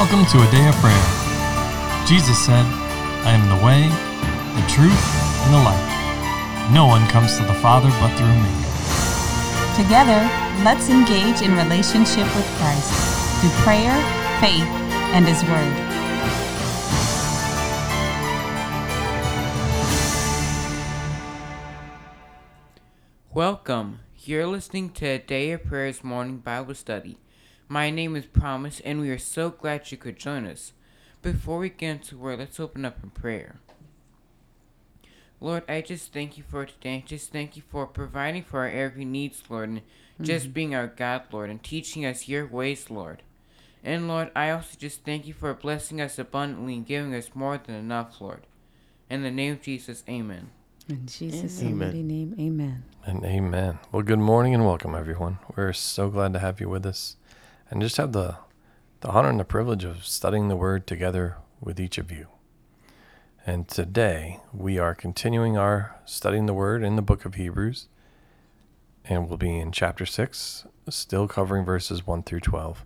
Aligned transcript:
Welcome 0.00 0.24
to 0.30 0.38
a 0.38 0.50
day 0.50 0.66
of 0.66 0.74
prayer. 0.76 2.06
Jesus 2.06 2.38
said, 2.38 2.64
I 3.26 3.32
am 3.32 3.44
the 3.50 3.62
way, 3.62 3.86
the 4.56 4.66
truth, 4.66 5.04
and 5.44 5.52
the 5.52 5.58
life. 5.58 6.72
No 6.72 6.86
one 6.86 7.06
comes 7.08 7.36
to 7.36 7.44
the 7.44 7.52
Father 7.52 7.90
but 8.00 8.08
through 8.16 8.32
me. 8.32 8.48
Together, 9.76 10.24
let's 10.64 10.88
engage 10.88 11.42
in 11.42 11.54
relationship 11.54 12.24
with 12.34 12.46
Christ 12.56 12.90
through 13.42 13.50
prayer, 13.62 13.92
faith, 14.40 14.64
and 15.12 15.28
His 15.28 15.44
Word. 15.44 15.76
Welcome. 23.34 24.00
You're 24.16 24.46
listening 24.46 24.92
to 24.92 25.06
a 25.06 25.18
Day 25.18 25.52
of 25.52 25.64
Prayers 25.64 26.02
morning 26.02 26.38
Bible 26.38 26.74
study. 26.74 27.18
My 27.72 27.88
name 27.88 28.16
is 28.16 28.26
Promise, 28.26 28.80
and 28.80 29.00
we 29.00 29.10
are 29.10 29.18
so 29.18 29.48
glad 29.48 29.92
you 29.92 29.96
could 29.96 30.18
join 30.18 30.44
us. 30.44 30.72
Before 31.22 31.60
we 31.60 31.68
get 31.68 31.88
into 31.88 32.18
word, 32.18 32.40
let's 32.40 32.58
open 32.58 32.84
up 32.84 32.96
in 33.00 33.10
prayer. 33.10 33.60
Lord, 35.38 35.62
I 35.68 35.80
just 35.80 36.12
thank 36.12 36.36
you 36.36 36.42
for 36.42 36.66
today. 36.66 37.04
Just 37.06 37.30
thank 37.30 37.56
you 37.56 37.62
for 37.70 37.86
providing 37.86 38.42
for 38.42 38.62
our 38.62 38.68
every 38.68 39.04
needs, 39.04 39.44
Lord, 39.48 39.68
and 39.68 39.78
mm-hmm. 39.78 40.24
just 40.24 40.52
being 40.52 40.74
our 40.74 40.88
God, 40.88 41.26
Lord, 41.30 41.48
and 41.48 41.62
teaching 41.62 42.04
us 42.04 42.26
your 42.26 42.44
ways, 42.44 42.90
Lord. 42.90 43.22
And 43.84 44.08
Lord, 44.08 44.32
I 44.34 44.50
also 44.50 44.76
just 44.76 45.04
thank 45.04 45.28
you 45.28 45.32
for 45.32 45.54
blessing 45.54 46.00
us 46.00 46.18
abundantly 46.18 46.74
and 46.74 46.84
giving 46.84 47.14
us 47.14 47.30
more 47.36 47.56
than 47.56 47.76
enough, 47.76 48.20
Lord. 48.20 48.48
In 49.08 49.22
the 49.22 49.30
name 49.30 49.52
of 49.52 49.62
Jesus, 49.62 50.02
amen. 50.08 50.50
In 50.88 51.06
Jesus' 51.06 51.62
Amen. 51.62 51.78
mighty 51.78 52.02
name, 52.02 52.34
amen. 52.36 52.82
And 53.06 53.24
amen. 53.24 53.78
Well, 53.92 54.02
good 54.02 54.18
morning 54.18 54.54
and 54.54 54.66
welcome, 54.66 54.96
everyone. 54.96 55.38
We're 55.54 55.72
so 55.72 56.08
glad 56.08 56.32
to 56.32 56.40
have 56.40 56.60
you 56.60 56.68
with 56.68 56.84
us 56.84 57.14
and 57.70 57.80
just 57.80 57.96
have 57.96 58.12
the, 58.12 58.36
the 59.00 59.08
honor 59.08 59.28
and 59.28 59.40
the 59.40 59.44
privilege 59.44 59.84
of 59.84 60.04
studying 60.04 60.48
the 60.48 60.56
Word 60.56 60.86
together 60.86 61.36
with 61.60 61.78
each 61.78 61.98
of 61.98 62.10
you. 62.10 62.26
And 63.46 63.68
today 63.68 64.40
we 64.52 64.78
are 64.78 64.94
continuing 64.94 65.56
our 65.56 65.96
studying 66.04 66.46
the 66.46 66.54
Word 66.54 66.82
in 66.82 66.96
the 66.96 67.02
book 67.02 67.24
of 67.24 67.36
Hebrews. 67.36 67.88
And 69.04 69.28
we'll 69.28 69.38
be 69.38 69.58
in 69.58 69.72
chapter 69.72 70.04
6, 70.04 70.66
still 70.90 71.26
covering 71.26 71.64
verses 71.64 72.06
1 72.06 72.24
through 72.24 72.40
12. 72.40 72.84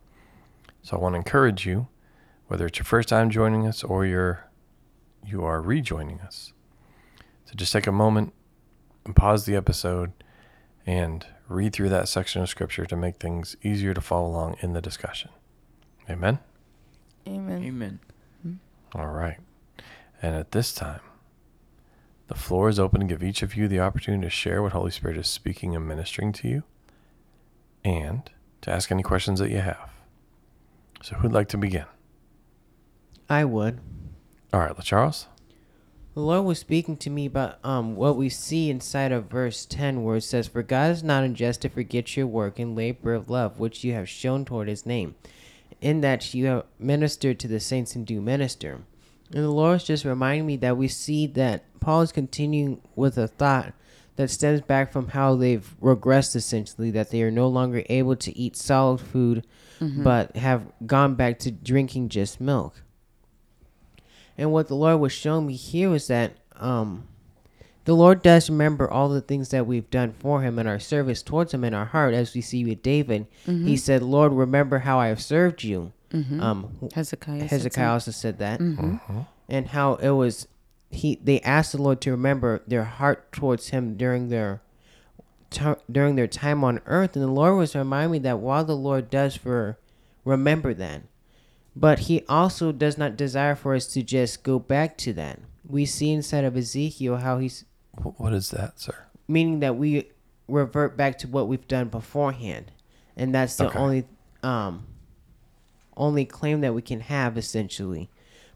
So 0.82 0.96
I 0.96 1.00
want 1.00 1.14
to 1.14 1.18
encourage 1.18 1.66
you, 1.66 1.88
whether 2.46 2.66
it's 2.66 2.78
your 2.78 2.84
first 2.84 3.08
time 3.08 3.30
joining 3.30 3.66
us 3.66 3.82
or 3.82 4.04
you're, 4.04 4.48
you 5.26 5.44
are 5.44 5.60
rejoining 5.60 6.20
us, 6.20 6.52
to 7.46 7.56
just 7.56 7.72
take 7.72 7.86
a 7.86 7.92
moment 7.92 8.32
and 9.04 9.16
pause 9.16 9.44
the 9.44 9.56
episode 9.56 10.12
and 10.86 11.26
read 11.48 11.72
through 11.72 11.88
that 11.90 12.08
section 12.08 12.42
of 12.42 12.48
scripture 12.48 12.86
to 12.86 12.96
make 12.96 13.16
things 13.16 13.56
easier 13.62 13.94
to 13.94 14.00
follow 14.00 14.28
along 14.28 14.56
in 14.60 14.72
the 14.72 14.80
discussion. 14.80 15.30
Amen? 16.08 16.38
Amen. 17.26 17.64
Amen. 17.64 18.00
Mm-hmm. 18.46 18.98
All 18.98 19.08
right. 19.08 19.38
And 20.20 20.34
at 20.34 20.52
this 20.52 20.74
time, 20.74 21.00
the 22.28 22.34
floor 22.34 22.68
is 22.68 22.78
open 22.78 23.00
to 23.00 23.06
give 23.06 23.22
each 23.22 23.42
of 23.42 23.54
you 23.54 23.68
the 23.68 23.80
opportunity 23.80 24.24
to 24.24 24.30
share 24.30 24.62
what 24.62 24.72
Holy 24.72 24.90
Spirit 24.90 25.16
is 25.16 25.28
speaking 25.28 25.76
and 25.76 25.86
ministering 25.86 26.32
to 26.32 26.48
you 26.48 26.62
and 27.84 28.30
to 28.62 28.70
ask 28.70 28.90
any 28.90 29.02
questions 29.02 29.40
that 29.40 29.50
you 29.50 29.58
have. 29.58 29.90
So, 31.02 31.16
who'd 31.16 31.32
like 31.32 31.48
to 31.48 31.58
begin? 31.58 31.84
I 33.28 33.44
would. 33.44 33.80
All 34.52 34.60
right, 34.60 34.74
LaCharles. 34.74 35.26
The 36.14 36.20
Lord 36.20 36.44
was 36.44 36.60
speaking 36.60 36.96
to 36.98 37.10
me 37.10 37.26
about 37.26 37.58
um 37.64 37.96
what 37.96 38.16
we 38.16 38.28
see 38.28 38.70
inside 38.70 39.10
of 39.10 39.24
verse 39.24 39.66
10 39.66 40.04
where 40.04 40.16
it 40.16 40.22
says, 40.22 40.46
For 40.46 40.62
God 40.62 40.92
is 40.92 41.02
not 41.02 41.24
unjust 41.24 41.62
to 41.62 41.68
forget 41.68 42.16
your 42.16 42.28
work 42.28 42.58
and 42.60 42.76
labor 42.76 43.14
of 43.14 43.28
love 43.28 43.58
which 43.58 43.82
you 43.82 43.92
have 43.94 44.08
shown 44.08 44.44
toward 44.44 44.68
his 44.68 44.86
name, 44.86 45.16
in 45.80 46.02
that 46.02 46.32
you 46.32 46.46
have 46.46 46.66
ministered 46.78 47.40
to 47.40 47.48
the 47.48 47.58
saints 47.58 47.96
and 47.96 48.06
do 48.06 48.20
minister. 48.20 48.82
And 49.32 49.42
the 49.42 49.50
Lord 49.50 49.76
is 49.76 49.84
just 49.84 50.04
reminding 50.04 50.46
me 50.46 50.56
that 50.58 50.76
we 50.76 50.86
see 50.86 51.26
that 51.28 51.64
Paul 51.80 52.02
is 52.02 52.12
continuing 52.12 52.80
with 52.94 53.18
a 53.18 53.26
thought 53.26 53.72
that 54.14 54.30
stems 54.30 54.60
back 54.60 54.92
from 54.92 55.08
how 55.08 55.34
they've 55.34 55.74
regressed 55.82 56.36
essentially, 56.36 56.92
that 56.92 57.10
they 57.10 57.22
are 57.22 57.32
no 57.32 57.48
longer 57.48 57.82
able 57.88 58.14
to 58.14 58.38
eat 58.38 58.54
solid 58.56 59.00
food, 59.00 59.44
but 60.04 60.36
have 60.36 60.62
gone 60.86 61.16
back 61.16 61.40
to 61.40 61.50
drinking 61.50 62.08
just 62.08 62.40
milk. 62.40 62.82
And 64.36 64.50
what 64.52 64.68
the 64.68 64.74
Lord 64.76 65.00
was 65.00 65.12
showing 65.12 65.46
me 65.46 65.54
here 65.54 65.90
was 65.90 66.08
that 66.08 66.32
um, 66.56 67.06
the 67.84 67.94
Lord 67.94 68.22
does 68.22 68.48
remember 68.50 68.90
all 68.90 69.08
the 69.08 69.20
things 69.20 69.50
that 69.50 69.66
we've 69.66 69.88
done 69.90 70.12
for 70.18 70.42
Him 70.42 70.58
and 70.58 70.68
our 70.68 70.80
service 70.80 71.22
towards 71.22 71.52
Him 71.54 71.64
in 71.64 71.74
our 71.74 71.84
heart, 71.86 72.14
as 72.14 72.34
we 72.34 72.40
see 72.40 72.64
with 72.64 72.82
David. 72.82 73.26
He 73.44 73.76
said, 73.76 74.02
"Lord, 74.02 74.32
remember 74.32 74.78
how 74.80 74.98
I 74.98 75.08
have 75.08 75.22
served 75.22 75.62
you." 75.62 75.92
Um, 76.12 76.90
Hezekiah. 76.94 77.40
said 77.40 77.50
Hezekiah 77.50 77.90
also 77.90 78.10
said 78.12 78.38
that, 78.38 78.60
Mm-hmm. 78.60 79.20
and 79.48 79.66
how 79.68 79.94
it 79.96 80.10
was 80.10 80.46
he. 80.90 81.18
They 81.22 81.40
asked 81.40 81.72
the 81.72 81.82
Lord 81.82 82.00
to 82.02 82.10
remember 82.12 82.62
their 82.68 82.84
heart 82.84 83.32
towards 83.32 83.68
Him 83.70 83.96
during 83.96 84.28
their 84.28 84.62
ti- 85.50 85.74
during 85.90 86.14
their 86.16 86.26
time 86.28 86.62
on 86.64 86.80
earth, 86.86 87.16
and 87.16 87.24
the 87.24 87.28
Lord 87.30 87.56
was 87.56 87.74
reminding 87.74 88.12
me 88.12 88.18
that 88.20 88.38
while 88.38 88.64
the 88.64 88.76
Lord 88.76 89.10
does 89.10 89.36
for 89.36 89.76
remember 90.24 90.72
that, 90.74 91.02
but 91.76 92.00
He 92.00 92.22
also 92.28 92.72
does 92.72 92.96
not 92.98 93.16
desire 93.16 93.54
for 93.54 93.74
us 93.74 93.86
to 93.88 94.02
just 94.02 94.42
go 94.42 94.58
back 94.58 94.96
to 94.98 95.12
that. 95.14 95.40
We 95.66 95.86
see 95.86 96.12
inside 96.12 96.44
of 96.44 96.56
Ezekiel 96.56 97.16
how 97.18 97.38
He's 97.38 97.64
What 98.02 98.32
is 98.32 98.50
that, 98.50 98.78
sir? 98.80 98.94
meaning 99.28 99.60
that 99.60 99.76
we 99.76 100.08
revert 100.48 100.96
back 100.96 101.16
to 101.18 101.26
what 101.28 101.48
we've 101.48 101.66
done 101.68 101.88
beforehand, 101.88 102.70
and 103.16 103.34
that's 103.34 103.56
the 103.56 103.66
Okay. 103.68 103.78
only 103.78 104.04
um 104.42 104.86
only 105.96 106.24
claim 106.24 106.60
that 106.60 106.74
we 106.74 106.82
can 106.82 107.00
have 107.00 107.38
essentially. 107.38 108.10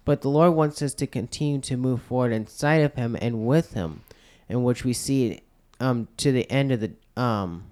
But 0.05 0.23
the 0.23 0.29
Lord 0.29 0.55
wants 0.55 0.83
us 0.83 0.95
to 0.95 1.07
continue 1.07 1.61
to 1.63 1.77
move 1.77 2.03
forward 2.03 2.33
inside 2.33 2.83
of 2.83 2.95
Him 2.95 3.17
and 3.21 3.47
with 3.47 3.75
Him, 3.75 4.03
in 4.49 4.65
which 4.65 4.85
we 4.85 4.93
see 4.93 5.41
um 5.81 6.09
to 6.19 6.33
the 6.33 6.51
end 6.51 6.73
of 6.73 6.81
the 6.81 6.93
um 7.21 7.65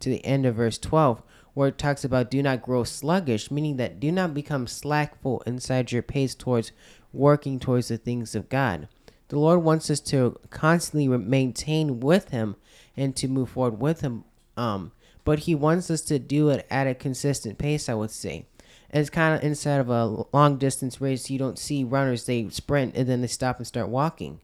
to 0.00 0.08
the 0.10 0.24
end 0.24 0.46
of 0.46 0.54
verse 0.56 0.78
twelve, 0.78 1.22
where 1.58 1.70
it 1.70 1.76
talks 1.76 2.04
about 2.04 2.30
do 2.30 2.40
not 2.40 2.62
grow 2.62 2.84
sluggish, 2.84 3.50
meaning 3.50 3.78
that 3.78 3.98
do 3.98 4.12
not 4.12 4.32
become 4.32 4.64
slackful 4.68 5.42
inside 5.44 5.90
your 5.90 6.02
pace 6.02 6.32
towards 6.32 6.70
working 7.12 7.58
towards 7.58 7.88
the 7.88 7.98
things 7.98 8.36
of 8.36 8.48
God. 8.48 8.86
The 9.26 9.40
Lord 9.40 9.64
wants 9.64 9.90
us 9.90 9.98
to 10.02 10.38
constantly 10.50 11.08
maintain 11.08 11.98
with 11.98 12.28
Him 12.28 12.54
and 12.96 13.16
to 13.16 13.26
move 13.26 13.50
forward 13.50 13.80
with 13.80 14.02
Him. 14.02 14.22
Um, 14.56 14.92
but 15.24 15.40
He 15.40 15.54
wants 15.56 15.90
us 15.90 16.02
to 16.02 16.20
do 16.20 16.48
it 16.50 16.64
at 16.70 16.86
a 16.86 16.94
consistent 16.94 17.58
pace. 17.58 17.88
I 17.88 17.94
would 17.94 18.12
say. 18.12 18.46
It's 18.90 19.10
kind 19.10 19.34
of 19.34 19.42
inside 19.42 19.80
of 19.80 19.88
a 19.90 20.26
long 20.32 20.58
distance 20.58 21.00
race. 21.00 21.28
You 21.28 21.40
don't 21.40 21.58
see 21.58 21.82
runners; 21.82 22.26
they 22.26 22.48
sprint 22.50 22.94
and 22.94 23.08
then 23.08 23.20
they 23.20 23.26
stop 23.26 23.58
and 23.58 23.66
start 23.66 23.88
walking. 23.88 24.40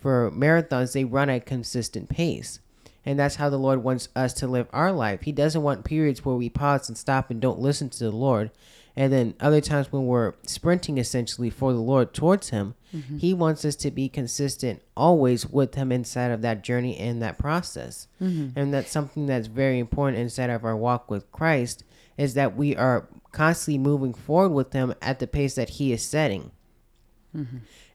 For 0.00 0.30
marathons, 0.32 0.92
they 0.92 1.04
run 1.04 1.30
at 1.30 1.36
a 1.38 1.40
consistent 1.40 2.10
pace. 2.10 2.60
And 3.04 3.18
that's 3.18 3.36
how 3.36 3.48
the 3.48 3.58
Lord 3.58 3.82
wants 3.82 4.08
us 4.14 4.32
to 4.34 4.46
live 4.46 4.68
our 4.72 4.92
life. 4.92 5.22
He 5.22 5.32
doesn't 5.32 5.62
want 5.62 5.84
periods 5.84 6.24
where 6.24 6.36
we 6.36 6.48
pause 6.48 6.88
and 6.88 6.98
stop 6.98 7.30
and 7.30 7.40
don't 7.40 7.60
listen 7.60 7.88
to 7.90 8.04
the 8.04 8.10
Lord. 8.10 8.50
And 8.98 9.12
then 9.12 9.34
other 9.38 9.60
times 9.60 9.92
when 9.92 10.06
we're 10.06 10.34
sprinting 10.42 10.98
essentially 10.98 11.50
for 11.50 11.72
the 11.72 11.78
Lord 11.78 12.12
towards 12.12 12.50
Him, 12.50 12.74
mm-hmm. 12.94 13.18
He 13.18 13.32
wants 13.32 13.64
us 13.64 13.76
to 13.76 13.92
be 13.92 14.08
consistent 14.08 14.82
always 14.96 15.46
with 15.46 15.76
Him 15.76 15.92
inside 15.92 16.32
of 16.32 16.42
that 16.42 16.64
journey 16.64 16.96
and 16.98 17.22
that 17.22 17.38
process. 17.38 18.08
Mm-hmm. 18.20 18.58
And 18.58 18.74
that's 18.74 18.90
something 18.90 19.26
that's 19.26 19.46
very 19.46 19.78
important 19.78 20.18
inside 20.18 20.50
of 20.50 20.64
our 20.64 20.76
walk 20.76 21.10
with 21.10 21.30
Christ 21.30 21.84
is 22.16 22.34
that 22.34 22.56
we 22.56 22.74
are 22.74 23.08
constantly 23.30 23.78
moving 23.78 24.12
forward 24.12 24.52
with 24.52 24.72
Him 24.72 24.92
at 25.00 25.20
the 25.20 25.28
pace 25.28 25.54
that 25.54 25.70
He 25.70 25.92
is 25.92 26.02
setting. 26.02 26.50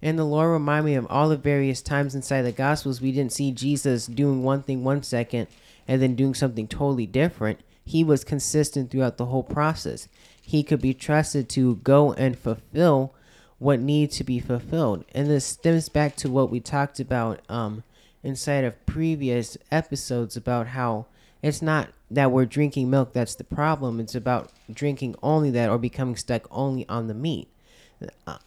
And 0.01 0.19
the 0.19 0.25
Lord 0.25 0.51
remind 0.51 0.85
me 0.85 0.95
of 0.95 1.07
all 1.09 1.29
the 1.29 1.38
various 1.38 1.81
times 1.81 2.16
inside 2.16 2.44
the 2.44 2.51
Gospels 2.51 3.01
we 3.01 3.11
didn't 3.11 3.33
see 3.33 3.51
Jesus 3.51 4.05
doing 4.05 4.44
one 4.44 4.63
thing 4.63 4.83
one 4.83 5.03
second 5.03 5.47
and 5.88 6.01
then 6.01 6.15
doing 6.15 6.33
something 6.33 6.68
totally 6.68 7.06
different. 7.06 7.59
He 7.85 8.03
was 8.03 8.24
consistent 8.24 8.91
throughout 8.91 9.18
the 9.18 9.25
whole 9.25 9.44
process. 9.44 10.07
He 10.41 10.63
could 10.63 10.81
be 10.81 10.94
trusted 10.94 11.50
to 11.50 11.77
go 11.77 12.13
and 12.13 12.38
fulfill 12.38 13.13
what 13.59 13.80
needs 13.80 14.18
to 14.18 14.24
be 14.24 14.39
fulfilled. 14.39 15.06
And 15.13 15.27
this 15.30 15.45
stems 15.45 15.89
back 15.89 16.15
to 16.18 16.29
what 16.29 16.50
we 16.50 16.59
talked 16.59 17.00
about 17.00 17.41
um, 17.50 17.83
inside 18.21 18.63
of 18.63 18.86
previous 18.86 19.57
episodes 19.71 20.38
about 20.38 20.68
how 20.68 21.06
it's 21.41 21.62
not 21.62 21.89
that 22.09 22.31
we're 22.31 22.45
drinking 22.45 22.89
milk 22.89 23.13
that's 23.13 23.36
the 23.36 23.44
problem. 23.44 24.00
It's 24.00 24.15
about 24.15 24.51
drinking 24.71 25.15
only 25.24 25.50
that 25.51 25.69
or 25.69 25.77
becoming 25.77 26.15
stuck 26.15 26.47
only 26.51 26.88
on 26.88 27.07
the 27.07 27.13
meat. 27.13 27.50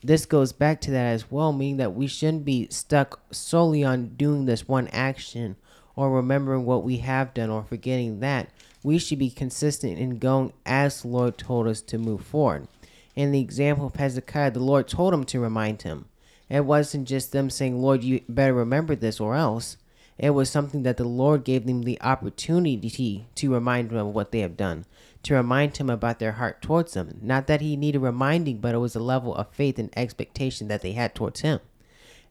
This 0.02 0.26
goes 0.26 0.52
back 0.52 0.80
to 0.82 0.90
that 0.90 1.12
as 1.12 1.30
well, 1.30 1.52
meaning 1.52 1.78
that 1.78 1.94
we 1.94 2.06
shouldn't 2.06 2.44
be 2.44 2.68
stuck 2.70 3.20
solely 3.30 3.84
on 3.84 4.14
doing 4.16 4.46
this 4.46 4.68
one 4.68 4.88
action 4.88 5.56
or 5.94 6.10
remembering 6.10 6.64
what 6.64 6.84
we 6.84 6.98
have 6.98 7.34
done 7.34 7.50
or 7.50 7.64
forgetting 7.64 8.20
that. 8.20 8.50
We 8.82 8.98
should 8.98 9.18
be 9.18 9.30
consistent 9.30 9.98
in 9.98 10.18
going 10.18 10.52
as 10.64 11.02
the 11.02 11.08
Lord 11.08 11.38
told 11.38 11.66
us 11.66 11.80
to 11.82 11.98
move 11.98 12.22
forward. 12.24 12.68
In 13.14 13.32
the 13.32 13.40
example 13.40 13.86
of 13.86 13.96
Hezekiah, 13.96 14.52
the 14.52 14.60
Lord 14.60 14.88
told 14.88 15.14
him 15.14 15.24
to 15.24 15.40
remind 15.40 15.82
him. 15.82 16.06
It 16.48 16.64
wasn't 16.64 17.08
just 17.08 17.32
them 17.32 17.50
saying, 17.50 17.80
Lord, 17.80 18.04
you 18.04 18.20
better 18.28 18.54
remember 18.54 18.94
this 18.94 19.18
or 19.18 19.34
else. 19.34 19.78
It 20.18 20.30
was 20.30 20.48
something 20.48 20.82
that 20.84 20.96
the 20.96 21.04
Lord 21.04 21.44
gave 21.44 21.66
them 21.66 21.82
the 21.82 22.00
opportunity 22.00 23.26
to 23.34 23.52
remind 23.52 23.90
them 23.90 23.98
of 23.98 24.14
what 24.14 24.32
they 24.32 24.40
have 24.40 24.56
done, 24.56 24.84
to 25.26 25.34
remind 25.34 25.76
him 25.76 25.90
about 25.90 26.18
their 26.18 26.32
heart 26.32 26.62
towards 26.62 26.94
him. 26.94 27.18
Not 27.22 27.46
that 27.46 27.60
he 27.60 27.76
needed 27.76 28.00
reminding, 28.00 28.58
but 28.58 28.74
it 28.74 28.78
was 28.78 28.96
a 28.96 29.00
level 29.00 29.34
of 29.34 29.52
faith 29.52 29.78
and 29.78 29.90
expectation 29.96 30.68
that 30.68 30.82
they 30.82 30.92
had 30.92 31.14
towards 31.14 31.40
him. 31.40 31.60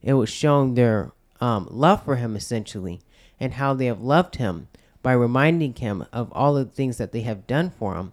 It 0.02 0.14
was 0.14 0.28
showing 0.28 0.74
their 0.74 1.12
um, 1.40 1.68
love 1.70 2.04
for 2.04 2.16
him, 2.16 2.36
essentially, 2.36 3.00
and 3.38 3.54
how 3.54 3.74
they 3.74 3.86
have 3.86 4.00
loved 4.00 4.36
him 4.36 4.68
by 5.02 5.12
reminding 5.12 5.74
him 5.74 6.04
of 6.12 6.32
all 6.32 6.54
the 6.54 6.64
things 6.64 6.96
that 6.96 7.12
they 7.12 7.20
have 7.20 7.46
done 7.46 7.70
for 7.70 7.94
him. 7.94 8.12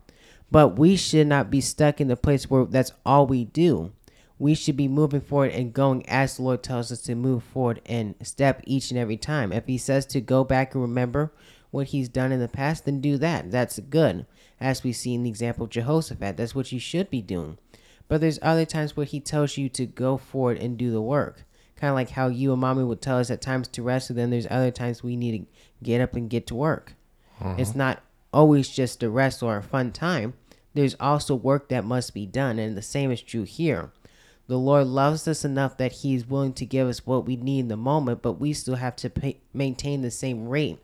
But 0.51 0.77
we 0.77 0.95
should 0.95 1.27
not 1.27 1.49
be 1.49 1.61
stuck 1.61 1.99
in 1.99 2.07
the 2.07 2.15
place 2.15 2.49
where 2.49 2.65
that's 2.65 2.91
all 3.05 3.25
we 3.25 3.45
do. 3.45 3.91
We 4.37 4.53
should 4.53 4.77
be 4.77 4.87
moving 4.87 5.21
forward 5.21 5.51
and 5.51 5.73
going 5.73 6.07
as 6.09 6.37
the 6.37 6.43
Lord 6.43 6.61
tells 6.61 6.91
us 6.91 7.01
to 7.03 7.15
move 7.15 7.43
forward 7.43 7.81
and 7.85 8.15
step 8.21 8.61
each 8.65 8.91
and 8.91 8.99
every 8.99 9.17
time. 9.17 9.51
If 9.51 9.65
He 9.65 9.77
says 9.77 10.05
to 10.07 10.21
go 10.21 10.43
back 10.43 10.73
and 10.75 10.81
remember 10.81 11.31
what 11.71 11.87
He's 11.87 12.09
done 12.09 12.31
in 12.31 12.39
the 12.39 12.47
past, 12.47 12.85
then 12.85 13.01
do 13.01 13.17
that. 13.17 13.49
That's 13.49 13.79
good. 13.79 14.25
As 14.63 14.81
we 14.81 14.93
see 14.93 15.13
in 15.13 15.23
the 15.23 15.29
example 15.29 15.65
of 15.65 15.71
Jehoshaphat, 15.71 16.37
that's 16.37 16.55
what 16.55 16.71
you 16.71 16.79
should 16.79 17.09
be 17.09 17.21
doing. 17.21 17.57
But 18.07 18.21
there's 18.21 18.39
other 18.41 18.63
times 18.63 18.95
where 18.95 19.05
He 19.05 19.19
tells 19.19 19.57
you 19.57 19.67
to 19.67 19.85
go 19.85 20.15
forward 20.15 20.57
and 20.57 20.77
do 20.77 20.89
the 20.89 21.01
work. 21.01 21.43
Kind 21.75 21.89
of 21.89 21.95
like 21.95 22.11
how 22.11 22.29
you 22.29 22.53
and 22.53 22.61
mommy 22.61 22.85
would 22.85 23.01
tell 23.01 23.19
us 23.19 23.29
at 23.29 23.41
times 23.41 23.67
to 23.67 23.83
rest, 23.83 24.09
and 24.09 24.17
then 24.17 24.29
there's 24.29 24.47
other 24.49 24.71
times 24.71 25.03
we 25.03 25.17
need 25.17 25.37
to 25.37 25.45
get 25.83 25.99
up 25.99 26.15
and 26.15 26.29
get 26.29 26.47
to 26.47 26.55
work. 26.55 26.93
Uh-huh. 27.41 27.55
It's 27.57 27.75
not 27.75 28.03
always 28.31 28.69
just 28.69 29.03
a 29.03 29.09
rest 29.09 29.43
or 29.43 29.57
a 29.57 29.61
fun 29.61 29.91
time. 29.91 30.33
There's 30.73 30.95
also 30.97 31.35
work 31.35 31.67
that 31.67 31.83
must 31.83 32.13
be 32.13 32.25
done, 32.25 32.57
and 32.57 32.77
the 32.77 32.81
same 32.81 33.11
is 33.11 33.21
true 33.21 33.43
here. 33.43 33.91
The 34.47 34.57
Lord 34.57 34.87
loves 34.87 35.27
us 35.27 35.43
enough 35.43 35.75
that 35.75 35.91
He's 35.91 36.25
willing 36.25 36.53
to 36.53 36.65
give 36.65 36.87
us 36.87 37.05
what 37.05 37.25
we 37.25 37.35
need 37.35 37.59
in 37.59 37.67
the 37.67 37.75
moment, 37.75 38.21
but 38.21 38.39
we 38.39 38.53
still 38.53 38.75
have 38.75 38.95
to 38.97 39.09
pay, 39.09 39.41
maintain 39.53 40.03
the 40.03 40.11
same 40.11 40.47
rate 40.47 40.79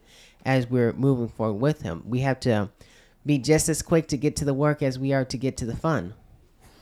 as 0.45 0.69
we're 0.69 0.91
moving 0.91 1.29
forward 1.29 1.61
with 1.61 1.81
Him. 1.83 2.03
We 2.05 2.19
have 2.19 2.41
to 2.41 2.71
be 3.25 3.37
just 3.37 3.69
as 3.69 3.81
quick 3.81 4.07
to 4.07 4.17
get 4.17 4.35
to 4.37 4.45
the 4.45 4.53
work 4.53 4.81
as 4.81 4.97
we 4.97 5.13
are 5.13 5.25
to 5.25 5.37
get 5.37 5.57
to 5.57 5.65
the 5.65 5.75
fun. 5.75 6.13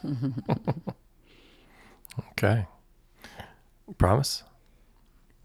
Okay. 2.31 2.65
Promise? 3.97 4.43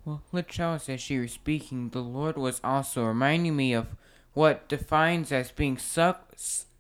Well, 0.05 0.23
LaCharles, 0.33 0.89
as 0.89 1.01
she 1.01 1.19
was 1.19 1.33
speaking, 1.33 1.91
the 1.91 2.01
Lord 2.01 2.37
was 2.37 2.61
also 2.65 3.05
reminding 3.05 3.57
me 3.57 3.73
of 3.73 3.89
what 4.35 4.69
defines 4.69 5.31
as 5.31 5.53
being 5.53 5.79
suck, 5.79 6.35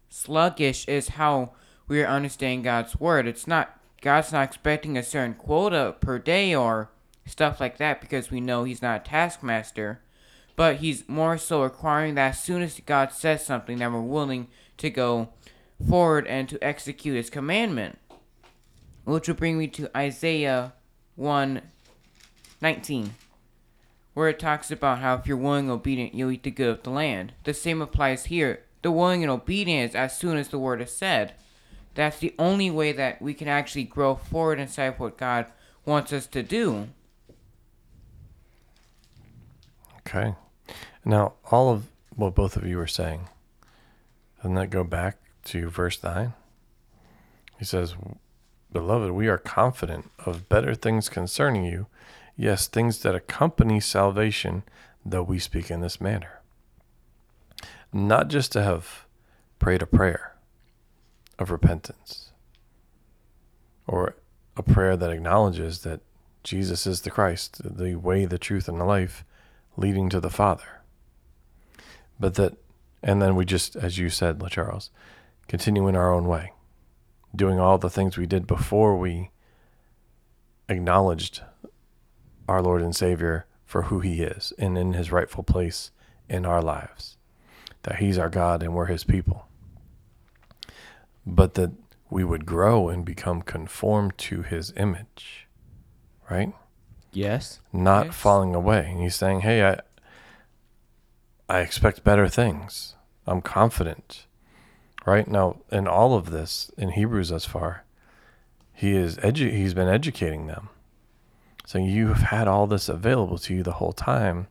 sluggish 0.09 0.87
is 0.89 1.11
how 1.11 1.53
we 1.87 2.03
are 2.03 2.07
understanding 2.09 2.63
God's 2.63 2.99
word. 2.99 3.27
It's 3.27 3.47
not 3.47 3.79
God's 4.01 4.33
not 4.33 4.43
expecting 4.43 4.99
a 4.99 5.03
certain 5.03 5.35
quota 5.35 5.95
per 6.01 6.19
day 6.19 6.55
or 6.55 6.91
stuff 7.25 7.61
like 7.61 7.77
that 7.79 8.01
because 8.01 8.31
we 8.31 8.41
know 8.41 8.65
He's 8.65 8.83
not 8.83 9.03
a 9.03 9.05
taskmaster, 9.09 10.01
but 10.57 10.77
He's 10.77 11.09
more 11.09 11.39
so 11.39 11.63
requiring 11.63 12.15
that 12.15 12.31
as 12.31 12.43
soon 12.43 12.63
as 12.63 12.81
God 12.85 13.13
says 13.13 13.45
something, 13.45 13.79
that 13.79 13.93
we're 13.93 14.01
willing 14.01 14.49
to 14.79 14.91
go 14.91 15.29
forward 15.89 16.27
and 16.27 16.49
to 16.49 16.63
execute 16.63 17.17
His 17.17 17.31
commandment, 17.31 17.99
which 19.05 19.29
will 19.29 19.35
bring 19.35 19.59
me 19.59 19.67
to 19.69 19.97
Isaiah 19.97 20.75
one 21.17 21.63
19, 22.61 23.15
where 24.15 24.29
it 24.29 24.39
talks 24.39 24.71
about 24.71 25.01
how 25.01 25.15
if 25.15 25.27
you're 25.27 25.37
willing 25.37 25.65
and 25.65 25.73
obedient, 25.73 26.15
you'll 26.15 26.31
eat 26.31 26.45
the 26.45 26.51
good 26.51 26.69
of 26.69 26.83
the 26.83 26.91
land. 26.91 27.33
The 27.45 27.55
same 27.55 27.83
applies 27.83 28.27
here. 28.27 28.63
The 28.83 28.93
willing 28.93 29.23
and 29.23 29.31
obedience 29.31 29.95
as 29.95 30.17
soon 30.17 30.37
as 30.37 30.49
the 30.49 30.59
word 30.59 30.81
is 30.81 30.95
said. 30.95 31.35
That's 31.95 32.19
the 32.19 32.35
only 32.39 32.71
way 32.71 32.93
that 32.93 33.21
we 33.21 33.35
can 33.35 33.49
actually 33.49 33.85
grow 33.85 34.15
forward 34.15 34.59
inside 34.59 34.99
what 34.99 35.19
God 35.19 35.47
wants 35.85 36.13
us 36.13 36.27
to 36.29 36.43
do. 36.43 36.89
Okay. 39.99 40.35
Now, 41.05 41.35
all 41.51 41.71
of 41.71 41.87
what 42.15 42.35
both 42.35 42.57
of 42.57 42.67
you 42.67 42.77
were 42.77 42.87
saying, 42.87 43.29
doesn't 44.37 44.55
that 44.55 44.71
go 44.71 44.85
back 44.85 45.19
to 45.45 45.69
verse 45.69 46.03
9? 46.03 46.33
He 47.59 47.65
says, 47.65 47.95
Beloved, 48.73 49.11
we 49.11 49.29
are 49.29 49.39
confident 49.39 50.11
of 50.25 50.49
better 50.49 50.75
things 50.75 51.09
concerning 51.09 51.65
you, 51.65 51.87
yes, 52.37 52.67
things 52.67 53.01
that 53.03 53.15
accompany 53.15 53.81
salvation, 53.81 54.63
though 55.05 55.23
we 55.23 55.39
speak 55.39 55.71
in 55.71 55.81
this 55.81 56.01
manner. 56.01 56.41
Not 57.93 58.29
just 58.29 58.53
to 58.53 58.63
have 58.63 59.07
prayed 59.59 59.83
a 59.83 59.87
prayer 59.87 60.35
of 61.39 61.51
repentance 61.51 62.31
or 63.87 64.17
a 64.57 64.63
prayer 64.63 64.97
that 64.97 65.11
acknowledges 65.11 65.81
that 65.81 66.01
Jesus 66.43 66.87
is 66.87 67.03
the 67.03 67.11
Christ, 67.11 67.61
the 67.65 67.97
way, 67.97 68.25
the 68.25 68.39
truth, 68.39 68.69
and 68.69 68.81
the 68.81 68.85
life 68.85 69.25
leading 69.77 70.09
to 70.09 70.21
the 70.21 70.31
Father. 70.31 70.82
But 72.23 72.35
that, 72.35 72.55
and 73.03 73.21
then 73.21 73.35
we 73.35 73.45
just, 73.45 73.75
as 73.75 73.99
you 73.99 74.09
said, 74.09 74.41
La 74.41 74.49
Charles, 74.49 74.91
continue 75.49 75.89
in 75.89 75.97
our 75.97 76.13
own 76.15 76.29
way, 76.29 76.53
doing 77.35 77.59
all 77.59 77.79
the 77.79 77.91
things 77.91 78.17
we 78.17 78.27
did 78.27 78.47
before 78.47 78.97
we 78.97 79.33
acknowledged 80.69 81.43
our 82.47 82.63
Lord 82.63 82.81
and 82.81 82.95
Savior 82.95 83.47
for 83.65 83.83
who 83.83 83.99
He 83.99 84.23
is 84.23 84.53
and 84.57 84.79
in 84.79 84.93
His 84.93 85.11
rightful 85.11 85.43
place 85.43 85.91
in 86.29 86.47
our 86.47 86.63
lives, 86.63 87.17
that 87.83 87.97
He's 87.97 88.19
our 88.19 88.31
God 88.31 88.63
and 88.63 88.73
we're 88.73 88.87
His 88.87 89.03
people. 89.03 89.49
But 91.27 91.55
that 91.55 91.73
we 92.09 92.23
would 92.23 92.47
grow 92.47 92.89
and 92.89 93.05
become 93.05 93.43
conformed 93.43 94.17
to 94.19 94.43
His 94.43 94.73
image, 94.77 95.49
right? 96.31 96.53
Yes. 97.13 97.59
not 97.73 98.07
Yes. 98.07 98.15
falling 98.15 98.55
away. 98.55 98.91
And 98.93 99.01
he's 99.01 99.17
saying, 99.17 99.41
"Hey, 99.41 99.69
I 99.69 99.81
I 101.53 101.61
expect 101.61 102.03
better 102.03 102.29
things. 102.29 102.97
I'm 103.27 103.43
confident." 103.43 104.27
Right 105.05 105.29
now, 105.29 105.57
in 105.71 105.87
all 105.87 106.15
of 106.15 106.31
this 106.31 106.71
in 106.79 106.93
Hebrews 106.93 107.29
thus 107.29 107.45
far, 107.45 107.85
he 108.73 108.97
is 108.97 109.19
edu- 109.19 109.53
he's 109.53 109.75
been 109.75 109.89
educating 109.89 110.47
them, 110.47 110.71
saying, 111.67 111.87
"You 111.87 112.09
have 112.09 112.23
had 112.23 112.49
all 112.49 112.67
this 112.67 112.89
available 112.89 113.37
to 113.39 113.55
you 113.55 113.63
the 113.63 113.73
whole 113.81 113.93
time, 113.93 114.47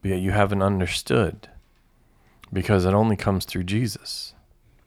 but 0.00 0.12
yet 0.12 0.20
you 0.20 0.30
haven't 0.30 0.62
understood, 0.62 1.48
because 2.52 2.84
it 2.84 2.94
only 2.94 3.16
comes 3.16 3.44
through 3.44 3.64
Jesus." 3.64 4.34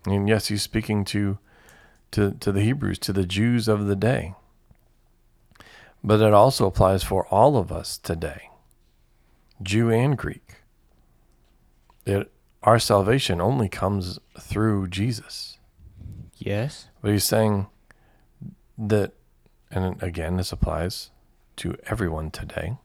And 0.05 0.27
yes, 0.27 0.47
he's 0.47 0.63
speaking 0.63 1.05
to 1.05 1.37
to 2.11 2.31
to 2.31 2.51
the 2.51 2.63
Hebrews, 2.63 2.99
to 2.99 3.13
the 3.13 3.25
Jews 3.25 3.67
of 3.67 3.85
the 3.85 3.95
day. 3.95 4.33
But 6.03 6.21
it 6.21 6.33
also 6.33 6.65
applies 6.65 7.03
for 7.03 7.27
all 7.27 7.55
of 7.57 7.71
us 7.71 7.97
today, 7.97 8.49
Jew 9.61 9.91
and 9.91 10.17
Greek. 10.17 10.56
It, 12.07 12.31
our 12.63 12.79
salvation 12.79 13.41
only 13.41 13.67
comes 13.67 14.17
through 14.39 14.87
Jesus. 14.87 15.59
Yes. 16.37 16.87
But 17.01 17.11
he's 17.11 17.25
saying 17.25 17.67
that, 18.77 19.11
and 19.69 20.01
again, 20.01 20.37
this 20.37 20.53
applies 20.53 21.11
to 21.57 21.75
everyone 21.87 22.31
today, 22.31 22.77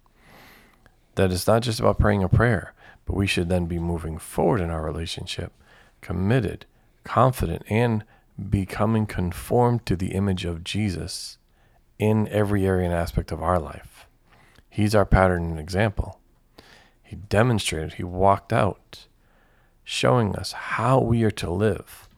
that 1.14 1.30
it's 1.30 1.46
not 1.46 1.62
just 1.62 1.78
about 1.78 2.00
praying 2.00 2.24
a 2.24 2.28
prayer, 2.28 2.74
but 3.06 3.14
we 3.14 3.28
should 3.28 3.48
then 3.48 3.66
be 3.66 3.78
moving 3.78 4.18
forward 4.18 4.60
in 4.60 4.70
our 4.70 4.82
relationship, 4.82 5.52
committed, 6.00 6.66
confident, 7.04 7.62
and 7.68 8.02
becoming 8.50 9.06
conformed 9.06 9.86
to 9.86 9.94
the 9.94 10.14
image 10.14 10.44
of 10.44 10.64
Jesus 10.64 11.38
in 11.98 12.26
every 12.28 12.66
area 12.66 12.86
and 12.86 12.94
aspect 12.94 13.30
of 13.30 13.40
our 13.40 13.60
life. 13.60 14.08
He's 14.68 14.94
our 14.94 15.04
pattern 15.04 15.44
and 15.50 15.60
example. 15.60 16.18
He 17.02 17.16
demonstrated, 17.16 17.94
he 17.94 18.04
walked 18.04 18.52
out, 18.52 19.06
showing 19.84 20.36
us 20.36 20.52
how 20.52 20.98
we 21.00 21.24
are 21.24 21.30
to 21.30 21.50
live 21.50 22.08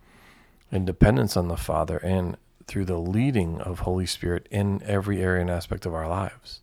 in 0.70 0.84
dependence 0.84 1.36
on 1.36 1.48
the 1.48 1.56
Father 1.56 1.98
and 1.98 2.36
through 2.66 2.84
the 2.84 2.98
leading 2.98 3.60
of 3.60 3.80
Holy 3.80 4.06
Spirit 4.06 4.46
in 4.50 4.82
every 4.84 5.22
area 5.22 5.40
and 5.40 5.50
aspect 5.50 5.86
of 5.86 5.94
our 5.94 6.08
lives 6.08 6.60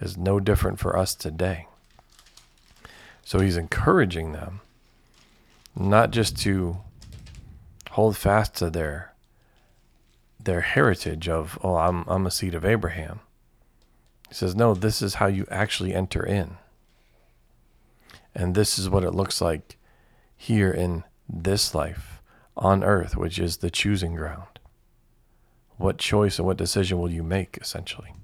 is 0.00 0.16
no 0.16 0.40
different 0.40 0.78
for 0.78 0.96
us 0.96 1.14
today. 1.14 1.66
So 3.24 3.40
he's 3.40 3.56
encouraging 3.56 4.32
them 4.32 4.60
not 5.76 6.10
just 6.10 6.36
to 6.38 6.78
hold 7.92 8.16
fast 8.16 8.56
to 8.56 8.70
their 8.70 9.12
their 10.42 10.62
heritage 10.62 11.28
of 11.28 11.58
oh 11.62 11.76
I'm 11.76 12.04
I'm 12.08 12.26
a 12.26 12.30
seed 12.30 12.54
of 12.54 12.64
Abraham. 12.64 13.20
He 14.28 14.34
says 14.34 14.56
no, 14.56 14.74
this 14.74 15.02
is 15.02 15.14
how 15.14 15.26
you 15.26 15.46
actually 15.50 15.94
enter 15.94 16.24
in. 16.24 16.56
And 18.34 18.54
this 18.54 18.78
is 18.78 18.88
what 18.88 19.04
it 19.04 19.10
looks 19.10 19.40
like 19.40 19.76
here 20.42 20.70
in 20.70 21.04
this 21.28 21.74
life 21.74 22.22
on 22.56 22.82
earth, 22.82 23.14
which 23.14 23.38
is 23.38 23.58
the 23.58 23.70
choosing 23.70 24.14
ground. 24.14 24.58
What 25.76 25.98
choice 25.98 26.38
and 26.38 26.46
what 26.46 26.56
decision 26.56 26.98
will 26.98 27.10
you 27.10 27.22
make, 27.22 27.58
essentially, 27.60 28.14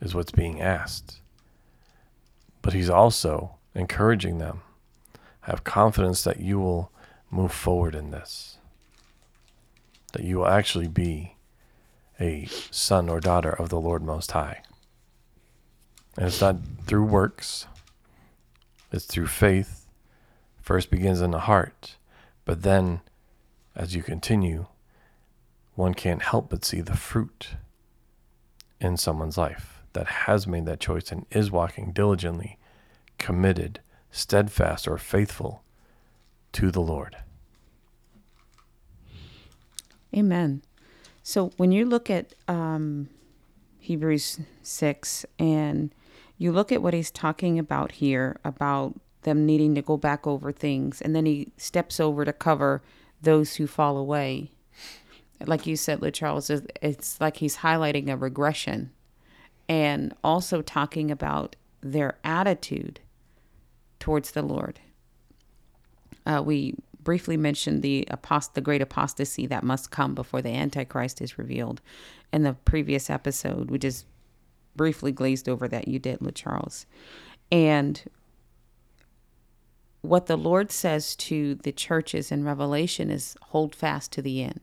is 0.00 0.16
what's 0.16 0.32
being 0.32 0.60
asked. 0.60 1.20
But 2.60 2.72
he's 2.72 2.90
also 2.90 3.54
encouraging 3.72 4.38
them 4.38 4.62
have 5.42 5.62
confidence 5.62 6.24
that 6.24 6.40
you 6.40 6.58
will 6.58 6.90
move 7.30 7.52
forward 7.52 7.94
in 7.94 8.10
this, 8.10 8.58
that 10.12 10.24
you 10.24 10.38
will 10.38 10.48
actually 10.48 10.88
be 10.88 11.36
a 12.18 12.48
son 12.72 13.08
or 13.08 13.20
daughter 13.20 13.50
of 13.50 13.68
the 13.68 13.80
Lord 13.80 14.02
Most 14.02 14.32
High. 14.32 14.60
And 16.16 16.26
it's 16.26 16.40
not 16.40 16.56
through 16.84 17.04
works, 17.04 17.68
it's 18.90 19.04
through 19.04 19.28
faith. 19.28 19.85
First 20.66 20.90
begins 20.90 21.20
in 21.20 21.30
the 21.30 21.38
heart, 21.38 21.94
but 22.44 22.62
then 22.62 23.00
as 23.76 23.94
you 23.94 24.02
continue, 24.02 24.66
one 25.76 25.94
can't 25.94 26.22
help 26.22 26.50
but 26.50 26.64
see 26.64 26.80
the 26.80 26.96
fruit 26.96 27.50
in 28.80 28.96
someone's 28.96 29.38
life 29.38 29.84
that 29.92 30.08
has 30.08 30.48
made 30.48 30.66
that 30.66 30.80
choice 30.80 31.12
and 31.12 31.24
is 31.30 31.52
walking 31.52 31.92
diligently, 31.92 32.58
committed, 33.16 33.78
steadfast, 34.10 34.88
or 34.88 34.98
faithful 34.98 35.62
to 36.50 36.72
the 36.72 36.80
Lord. 36.80 37.16
Amen. 40.12 40.62
So 41.22 41.52
when 41.58 41.70
you 41.70 41.86
look 41.86 42.10
at 42.10 42.34
um, 42.48 43.08
Hebrews 43.78 44.40
6 44.64 45.26
and 45.38 45.94
you 46.38 46.50
look 46.50 46.72
at 46.72 46.82
what 46.82 46.92
he's 46.92 47.12
talking 47.12 47.56
about 47.56 47.92
here 47.92 48.40
about 48.44 48.96
them 49.26 49.44
needing 49.44 49.74
to 49.74 49.82
go 49.82 49.98
back 49.98 50.26
over 50.26 50.50
things, 50.50 51.02
and 51.02 51.14
then 51.14 51.26
he 51.26 51.52
steps 51.58 52.00
over 52.00 52.24
to 52.24 52.32
cover 52.32 52.82
those 53.20 53.56
who 53.56 53.66
fall 53.66 53.98
away. 53.98 54.52
Like 55.44 55.66
you 55.66 55.76
said, 55.76 56.02
Charles, 56.14 56.48
it's 56.48 57.20
like 57.20 57.36
he's 57.36 57.58
highlighting 57.58 58.08
a 58.08 58.16
regression 58.16 58.92
and 59.68 60.14
also 60.24 60.62
talking 60.62 61.10
about 61.10 61.56
their 61.82 62.16
attitude 62.24 63.00
towards 64.00 64.30
the 64.30 64.42
Lord. 64.42 64.80
Uh, 66.24 66.42
we 66.42 66.74
briefly 67.02 67.36
mentioned 67.36 67.82
the 67.82 68.08
apost- 68.10 68.54
the 68.54 68.60
great 68.60 68.80
apostasy 68.80 69.46
that 69.46 69.62
must 69.62 69.90
come 69.90 70.14
before 70.14 70.40
the 70.40 70.50
Antichrist 70.50 71.20
is 71.20 71.38
revealed 71.38 71.80
in 72.32 72.42
the 72.42 72.54
previous 72.54 73.10
episode. 73.10 73.70
We 73.70 73.78
just 73.78 74.06
briefly 74.74 75.12
glazed 75.12 75.48
over 75.48 75.68
that 75.68 75.88
you 75.88 75.98
did, 75.98 76.18
Charles. 76.34 76.86
And 77.52 78.02
what 80.02 80.26
the 80.26 80.36
Lord 80.36 80.70
says 80.70 81.16
to 81.16 81.56
the 81.56 81.72
churches 81.72 82.30
in 82.30 82.44
Revelation 82.44 83.10
is 83.10 83.36
hold 83.42 83.74
fast 83.74 84.12
to 84.12 84.22
the 84.22 84.42
end. 84.42 84.60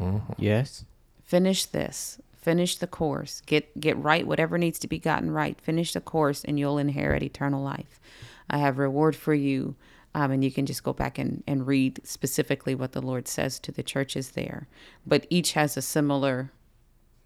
Mm-hmm. 0.00 0.32
Yes. 0.38 0.84
Finish 1.22 1.66
this. 1.66 2.18
Finish 2.40 2.76
the 2.76 2.86
course. 2.86 3.42
Get 3.46 3.80
get 3.80 3.96
right 3.98 4.26
whatever 4.26 4.58
needs 4.58 4.78
to 4.80 4.88
be 4.88 4.98
gotten 4.98 5.30
right. 5.30 5.60
Finish 5.60 5.92
the 5.92 6.00
course 6.00 6.44
and 6.44 6.58
you'll 6.58 6.78
inherit 6.78 7.22
eternal 7.22 7.62
life. 7.62 8.00
I 8.48 8.58
have 8.58 8.78
reward 8.78 9.16
for 9.16 9.34
you. 9.34 9.74
Um, 10.14 10.30
and 10.30 10.42
you 10.42 10.50
can 10.50 10.64
just 10.64 10.82
go 10.82 10.94
back 10.94 11.18
and, 11.18 11.42
and 11.46 11.66
read 11.66 12.00
specifically 12.04 12.74
what 12.74 12.92
the 12.92 13.02
Lord 13.02 13.28
says 13.28 13.58
to 13.60 13.70
the 13.70 13.82
churches 13.82 14.30
there. 14.30 14.66
But 15.06 15.26
each 15.28 15.52
has 15.52 15.76
a 15.76 15.82
similar 15.82 16.52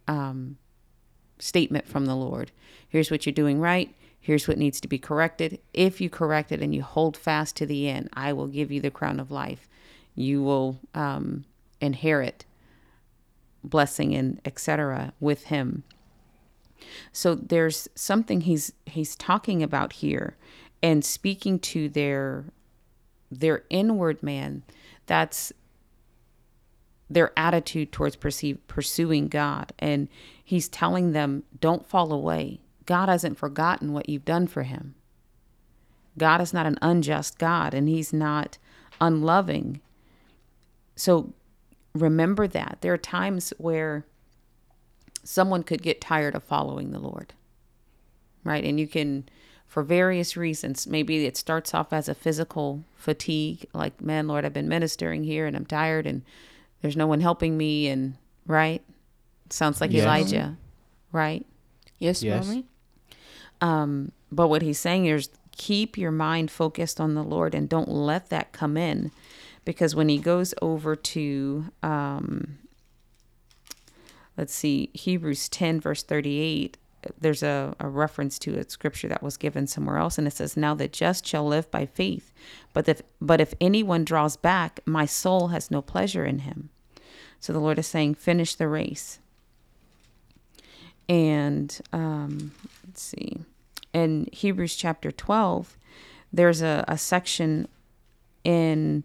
um, 0.09 0.59
statement 1.39 1.87
from 1.87 2.07
the 2.07 2.17
Lord. 2.17 2.51
Here's 2.89 3.09
what 3.09 3.27
you're 3.27 3.33
doing 3.33 3.61
right. 3.61 3.95
Here's 4.21 4.47
what 4.47 4.59
needs 4.59 4.81
to 4.83 4.89
be 4.89 4.99
corrected. 4.99 5.61
If 5.73 6.01
you 6.01 6.11
correct 6.11 6.53
it 6.53 6.61
and 6.61 6.75
you 6.75 6.83
hold 6.83 7.17
fast 7.17 7.57
to 7.57 7.67
the 7.67 7.89
end, 7.89 8.11
I 8.13 8.33
will 8.33 8.49
give 8.49 8.71
you 8.71 8.81
the 8.81 8.91
crown 8.91 9.19
of 9.19 9.31
life. 9.31 9.69
You 10.15 10.43
will 10.43 10.79
um, 10.95 11.47
inherit 11.81 12.45
blessing 13.65 14.15
and 14.15 14.41
etc. 14.45 15.13
with 15.21 15.45
Him. 15.45 15.85
So 17.13 17.35
there's 17.35 17.89
something 17.95 18.43
he's 18.43 18.73
he's 18.87 19.17
talking 19.17 19.63
about 19.63 19.95
here, 19.95 20.37
and 20.83 21.05
speaking 21.05 21.59
to 21.61 21.89
their 21.89 22.45
their 23.31 23.65
inward 23.71 24.23
man. 24.23 24.63
That's 25.07 25.53
their 27.11 27.33
attitude 27.37 27.91
towards 27.91 28.15
perceive, 28.15 28.65
pursuing 28.69 29.29
God. 29.29 29.73
And 29.81 30.09
he's 30.43 30.69
telling 30.69 31.13
them, 31.13 31.43
don't 31.61 31.85
fall 31.87 32.13
away. 32.13 32.61
God 32.91 33.09
hasn't 33.09 33.39
forgotten 33.39 33.93
what 33.93 34.09
you've 34.09 34.25
done 34.25 34.49
for 34.49 34.65
him. 34.65 34.97
God 36.19 36.41
is 36.41 36.53
not 36.53 36.67
an 36.67 36.77
unjust 36.83 37.39
God 37.39 37.73
and 37.73 37.89
he's 37.89 38.13
not 38.13 38.59
unloving. 39.01 39.81
So 40.97 41.33
remember 41.95 42.49
that. 42.49 42.79
There 42.81 42.93
are 42.93 42.99
times 42.99 43.53
where 43.59 44.07
someone 45.23 45.63
could 45.63 45.83
get 45.83 46.01
tired 46.01 46.35
of 46.35 46.43
following 46.43 46.91
the 46.91 46.99
Lord, 46.99 47.33
right? 48.43 48.65
And 48.65 48.81
you 48.81 48.89
can, 48.89 49.29
for 49.69 49.85
various 49.85 50.37
reasons, 50.37 50.89
maybe 50.89 51.25
it 51.27 51.37
starts 51.37 51.73
off 51.73 51.93
as 51.93 52.09
a 52.09 52.15
physical 52.17 52.83
fatigue, 52.97 53.67
like, 53.73 54.01
man, 54.01 54.27
Lord, 54.27 54.45
I've 54.45 54.53
been 54.53 54.69
ministering 54.69 55.23
here 55.23 55.47
and 55.47 55.55
I'm 55.55 55.65
tired 55.65 56.09
and 56.09 56.23
there's 56.83 56.97
no 56.97 57.07
one 57.07 57.21
helping 57.21 57.57
me. 57.57 57.87
And, 57.87 58.17
right? 58.49 58.83
Sounds 59.49 59.81
like 59.81 59.93
yes. 59.93 60.03
Elijah, 60.03 60.59
right? 61.13 61.47
Yes, 62.01 62.21
yes. 62.25 62.45
mommy. 62.49 62.67
Um, 63.61 64.13
but 64.33 64.49
what 64.49 64.63
he's 64.63 64.79
saying 64.79 65.07
is 65.07 65.29
keep 65.53 65.99
your 65.99 66.11
mind 66.11 66.51
focused 66.51 67.01
on 67.01 67.15
the 67.15 67.23
Lord 67.23 67.55
and 67.55 67.69
don't 67.69 67.89
let 67.89 68.31
that 68.31 68.53
come 68.53 68.77
in. 68.77 69.11
Because 69.65 69.95
when 69.95 70.09
he 70.09 70.19
goes 70.19 70.55
over 70.63 70.97
to, 70.97 71.67
um, 71.83 72.59
let's 74.37 74.55
see, 74.55 74.91
Hebrews 74.95 75.49
10, 75.49 75.81
verse 75.81 76.03
38, 76.03 76.79
there's 77.19 77.43
a, 77.43 77.75
a 77.79 77.89
reference 77.89 78.39
to 78.41 78.59
a 78.59 78.69
scripture 78.69 79.09
that 79.09 79.23
was 79.23 79.37
given 79.37 79.67
somewhere 79.67 79.99
else, 79.99 80.19
and 80.19 80.27
it 80.27 80.33
says, 80.33 80.57
Now 80.57 80.75
the 80.75 80.89
just 80.89 81.27
shall 81.27 81.47
live 81.47 81.71
by 81.71 81.87
faith. 81.87 82.33
But 82.73 82.89
if, 82.89 83.03
but 83.21 83.41
if 83.41 83.55
anyone 83.61 84.05
draws 84.05 84.37
back, 84.37 84.81
my 84.87 85.07
soul 85.07 85.49
has 85.49 85.71
no 85.71 85.83
pleasure 85.83 86.25
in 86.25 86.41
him. 86.41 86.71
So 87.39 87.53
the 87.53 87.59
Lord 87.59 87.79
is 87.79 87.87
saying, 87.87 88.15
Finish 88.15 88.55
the 88.55 88.69
race. 88.69 89.19
And 91.09 91.79
um, 91.93 92.53
let's 92.87 93.03
see 93.03 93.45
in 93.93 94.29
Hebrews 94.33 94.77
chapter 94.77 95.11
12, 95.11 95.77
there's 96.33 96.63
a, 96.63 96.85
a 96.87 96.97
section 96.97 97.69
in 98.45 99.05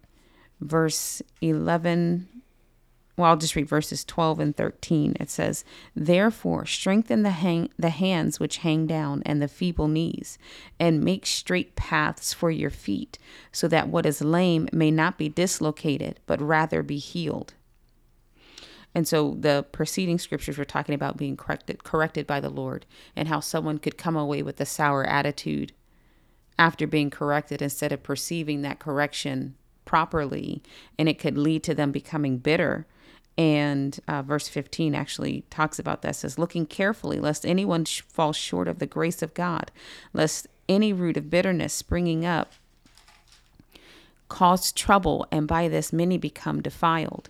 verse 0.61 1.21
11. 1.41 2.27
Well, 3.17 3.29
I'll 3.29 3.37
just 3.37 3.55
read 3.55 3.69
verses 3.69 4.03
12 4.03 4.39
and 4.39 4.57
13. 4.57 5.15
It 5.19 5.29
says, 5.29 5.63
Therefore, 5.95 6.65
strengthen 6.65 7.23
the, 7.23 7.31
hang- 7.31 7.69
the 7.79 7.89
hands 7.89 8.39
which 8.39 8.57
hang 8.57 8.87
down 8.87 9.23
and 9.25 9.41
the 9.41 9.47
feeble 9.47 9.87
knees, 9.87 10.37
and 10.79 11.03
make 11.03 11.25
straight 11.25 11.75
paths 11.75 12.33
for 12.33 12.51
your 12.51 12.69
feet, 12.69 13.17
so 13.51 13.67
that 13.69 13.87
what 13.87 14.05
is 14.05 14.21
lame 14.21 14.67
may 14.73 14.91
not 14.91 15.17
be 15.17 15.29
dislocated, 15.29 16.19
but 16.25 16.41
rather 16.41 16.83
be 16.83 16.97
healed. 16.97 17.53
And 18.95 19.05
so 19.05 19.35
the 19.37 19.65
preceding 19.73 20.17
scriptures 20.17 20.57
were 20.57 20.65
talking 20.65 20.95
about 20.95 21.17
being 21.17 21.35
corrected 21.35 21.83
corrected 21.83 22.25
by 22.25 22.39
the 22.39 22.49
Lord 22.49 22.85
and 23.15 23.27
how 23.27 23.41
someone 23.41 23.77
could 23.77 23.97
come 23.97 24.15
away 24.15 24.41
with 24.41 24.59
a 24.61 24.65
sour 24.65 25.03
attitude 25.03 25.73
after 26.57 26.87
being 26.87 27.09
corrected 27.09 27.61
instead 27.61 27.91
of 27.91 28.01
perceiving 28.01 28.61
that 28.61 28.79
correction 28.79 29.55
properly. 29.83 30.63
And 30.97 31.09
it 31.09 31.19
could 31.19 31.37
lead 31.37 31.61
to 31.63 31.75
them 31.75 31.91
becoming 31.91 32.37
bitter. 32.37 32.87
And 33.37 33.99
uh, 34.07 34.21
verse 34.21 34.47
15 34.47 34.95
actually 34.95 35.43
talks 35.49 35.77
about 35.77 36.01
that 36.01 36.15
says 36.15 36.39
looking 36.39 36.65
carefully 36.65 37.19
lest 37.19 37.45
anyone 37.45 37.83
sh- 37.83 37.99
fall 38.07 38.31
short 38.31 38.69
of 38.69 38.79
the 38.79 38.85
grace 38.85 39.21
of 39.21 39.33
god 39.33 39.71
lest 40.13 40.47
any 40.69 40.93
root 40.93 41.17
of 41.17 41.29
bitterness 41.29 41.73
springing 41.73 42.25
up 42.25 42.53
cause 44.29 44.71
trouble 44.71 45.27
and 45.31 45.47
by 45.47 45.67
this 45.67 45.93
many 45.93 46.17
become 46.17 46.61
defiled. 46.61 47.29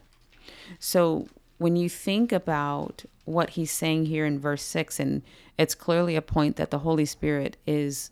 So 0.79 1.27
when 1.57 1.75
you 1.75 1.89
think 1.89 2.31
about 2.31 3.05
what 3.25 3.51
he's 3.51 3.71
saying 3.71 4.05
here 4.05 4.25
in 4.25 4.39
verse 4.39 4.63
6, 4.63 4.99
and 4.99 5.21
it's 5.57 5.75
clearly 5.75 6.15
a 6.15 6.21
point 6.21 6.57
that 6.57 6.71
the 6.71 6.79
Holy 6.79 7.05
Spirit 7.05 7.57
is 7.65 8.11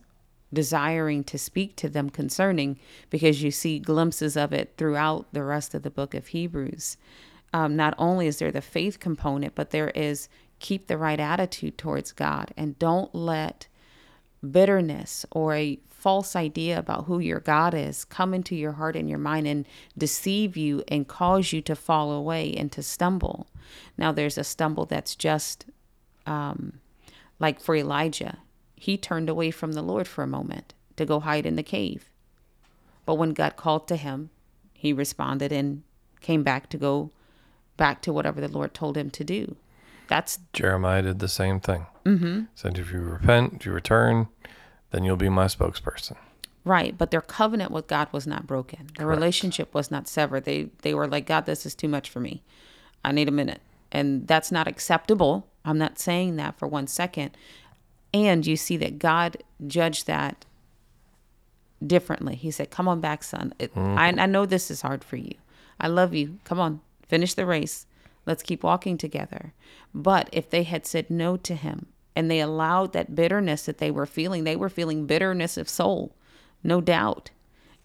desiring 0.53 1.23
to 1.23 1.38
speak 1.38 1.75
to 1.75 1.89
them 1.89 2.09
concerning 2.09 2.77
because 3.09 3.41
you 3.41 3.51
see 3.51 3.79
glimpses 3.79 4.38
of 4.38 4.53
it 4.53 4.73
throughout 4.77 5.25
the 5.33 5.43
rest 5.43 5.73
of 5.73 5.83
the 5.83 5.89
book 5.89 6.13
of 6.13 6.27
Hebrews. 6.27 6.97
Um, 7.51 7.75
not 7.75 7.93
only 7.97 8.27
is 8.27 8.39
there 8.39 8.51
the 8.51 8.62
faith 8.62 9.00
component, 9.00 9.55
but 9.55 9.71
there 9.71 9.89
is 9.89 10.29
keep 10.59 10.88
the 10.88 10.97
right 10.97 11.19
attitude 11.19 11.77
towards 11.77 12.12
God 12.12 12.53
and 12.55 12.79
don't 12.79 13.13
let 13.13 13.67
bitterness 14.51 15.25
or 15.31 15.55
a 15.55 15.79
false 15.89 16.35
idea 16.35 16.77
about 16.77 17.05
who 17.05 17.19
your 17.19 17.39
God 17.39 17.73
is 17.73 18.03
come 18.03 18.33
into 18.33 18.55
your 18.55 18.73
heart 18.73 18.95
and 18.95 19.09
your 19.09 19.19
mind 19.19 19.47
and 19.47 19.65
deceive 19.97 20.57
you 20.57 20.83
and 20.89 21.07
cause 21.07 21.53
you 21.53 21.62
to 21.62 21.75
fall 21.75 22.12
away 22.12 22.53
and 22.53 22.71
to 22.73 22.83
stumble. 22.83 23.47
Now, 23.97 24.12
there's 24.12 24.38
a 24.38 24.43
stumble 24.43 24.85
that's 24.85 25.15
just 25.15 25.65
um, 26.25 26.79
like 27.39 27.62
for 27.62 27.75
Elijah. 27.75 28.39
He 28.75 28.97
turned 28.97 29.29
away 29.29 29.50
from 29.50 29.73
the 29.73 29.81
Lord 29.81 30.07
for 30.07 30.23
a 30.23 30.27
moment 30.27 30.73
to 30.97 31.05
go 31.05 31.21
hide 31.21 31.45
in 31.45 31.55
the 31.55 31.63
cave. 31.63 32.09
But 33.05 33.15
when 33.15 33.31
God 33.31 33.55
called 33.55 33.88
to 33.88 33.95
him, 33.95 34.29
he 34.73 34.91
responded 34.91 35.53
and 35.53 35.83
came 36.19 36.43
back 36.43 36.69
to 36.69 36.77
go 36.77 37.12
back 37.77 38.01
to 38.01 38.13
whatever 38.13 38.41
the 38.41 38.47
Lord 38.50 38.73
told 38.73 38.97
him 38.97 39.09
to 39.12 39.23
do. 39.23 39.55
That's 40.07 40.39
Jeremiah 40.53 41.01
did 41.01 41.19
the 41.19 41.27
same 41.27 41.60
thing. 41.60 41.86
Mm-hmm. 42.05 42.41
Said, 42.55 42.77
if 42.77 42.91
you 42.91 43.00
repent, 43.00 43.53
if 43.55 43.65
you 43.65 43.72
return, 43.72 44.27
then 44.91 45.03
you'll 45.03 45.15
be 45.15 45.29
my 45.29 45.45
spokesperson. 45.45 46.17
Right, 46.65 46.98
but 46.98 47.12
their 47.12 47.22
covenant 47.22 47.72
with 47.72 47.88
God 47.88 48.07
was 48.12 48.25
not 48.25 48.48
broken. 48.48 48.88
Their 48.98 49.05
Correct. 49.05 49.17
relationship 49.19 49.74
was 49.74 49.91
not 49.91 50.07
severed. 50.07 50.45
They 50.45 50.69
they 50.81 50.93
were 50.93 51.07
like, 51.07 51.25
God, 51.25 51.45
this 51.45 51.65
is 51.65 51.75
too 51.75 51.89
much 51.89 52.10
for 52.10 52.22
me. 52.22 52.41
I 53.03 53.12
need 53.12 53.27
a 53.27 53.31
minute. 53.31 53.62
And 53.91 54.27
that's 54.27 54.51
not 54.51 54.67
acceptable. 54.67 55.48
I'm 55.65 55.77
not 55.77 56.00
saying 56.00 56.38
that 56.38 56.57
for 56.57 56.67
one 56.67 56.88
second. 56.88 57.31
And 58.13 58.45
you 58.45 58.55
see 58.55 58.77
that 58.77 58.98
God 58.98 59.38
judged 59.67 60.07
that 60.07 60.45
differently. 61.86 62.36
He 62.36 62.51
said, 62.51 62.69
Come 62.69 62.88
on 62.88 63.01
back, 63.01 63.24
son. 63.24 63.53
It, 63.60 63.72
I, 63.75 64.07
I 64.07 64.25
know 64.25 64.45
this 64.45 64.72
is 64.72 64.81
hard 64.81 65.03
for 65.03 65.17
you. 65.17 65.33
I 65.79 65.88
love 65.88 66.13
you. 66.13 66.39
Come 66.43 66.60
on, 66.60 66.79
finish 67.07 67.33
the 67.33 67.45
race. 67.45 67.86
Let's 68.25 68.44
keep 68.44 68.63
walking 68.63 68.98
together. 68.98 69.53
But 69.94 70.30
if 70.32 70.50
they 70.50 70.63
had 70.63 70.86
said 70.86 71.10
no 71.10 71.38
to 71.38 71.56
him 71.56 71.88
and 72.15 72.30
they 72.30 72.39
allowed 72.39 72.94
that 72.94 73.15
bitterness 73.15 73.65
that 73.65 73.80
they 73.80 73.92
were 73.92 74.06
feeling, 74.06 74.44
they 74.44 74.56
were 74.56 74.70
feeling 74.70 75.06
bitterness 75.06 75.58
of 75.58 75.70
soul, 75.70 76.15
no 76.63 76.80
doubt, 76.82 77.32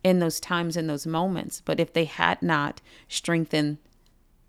in 0.04 0.20
those 0.20 0.38
times, 0.38 0.76
in 0.76 0.86
those 0.86 1.06
moments. 1.06 1.60
But 1.64 1.80
if 1.80 1.92
they 1.92 2.04
had 2.04 2.42
not 2.42 2.80
strengthened 3.08 3.78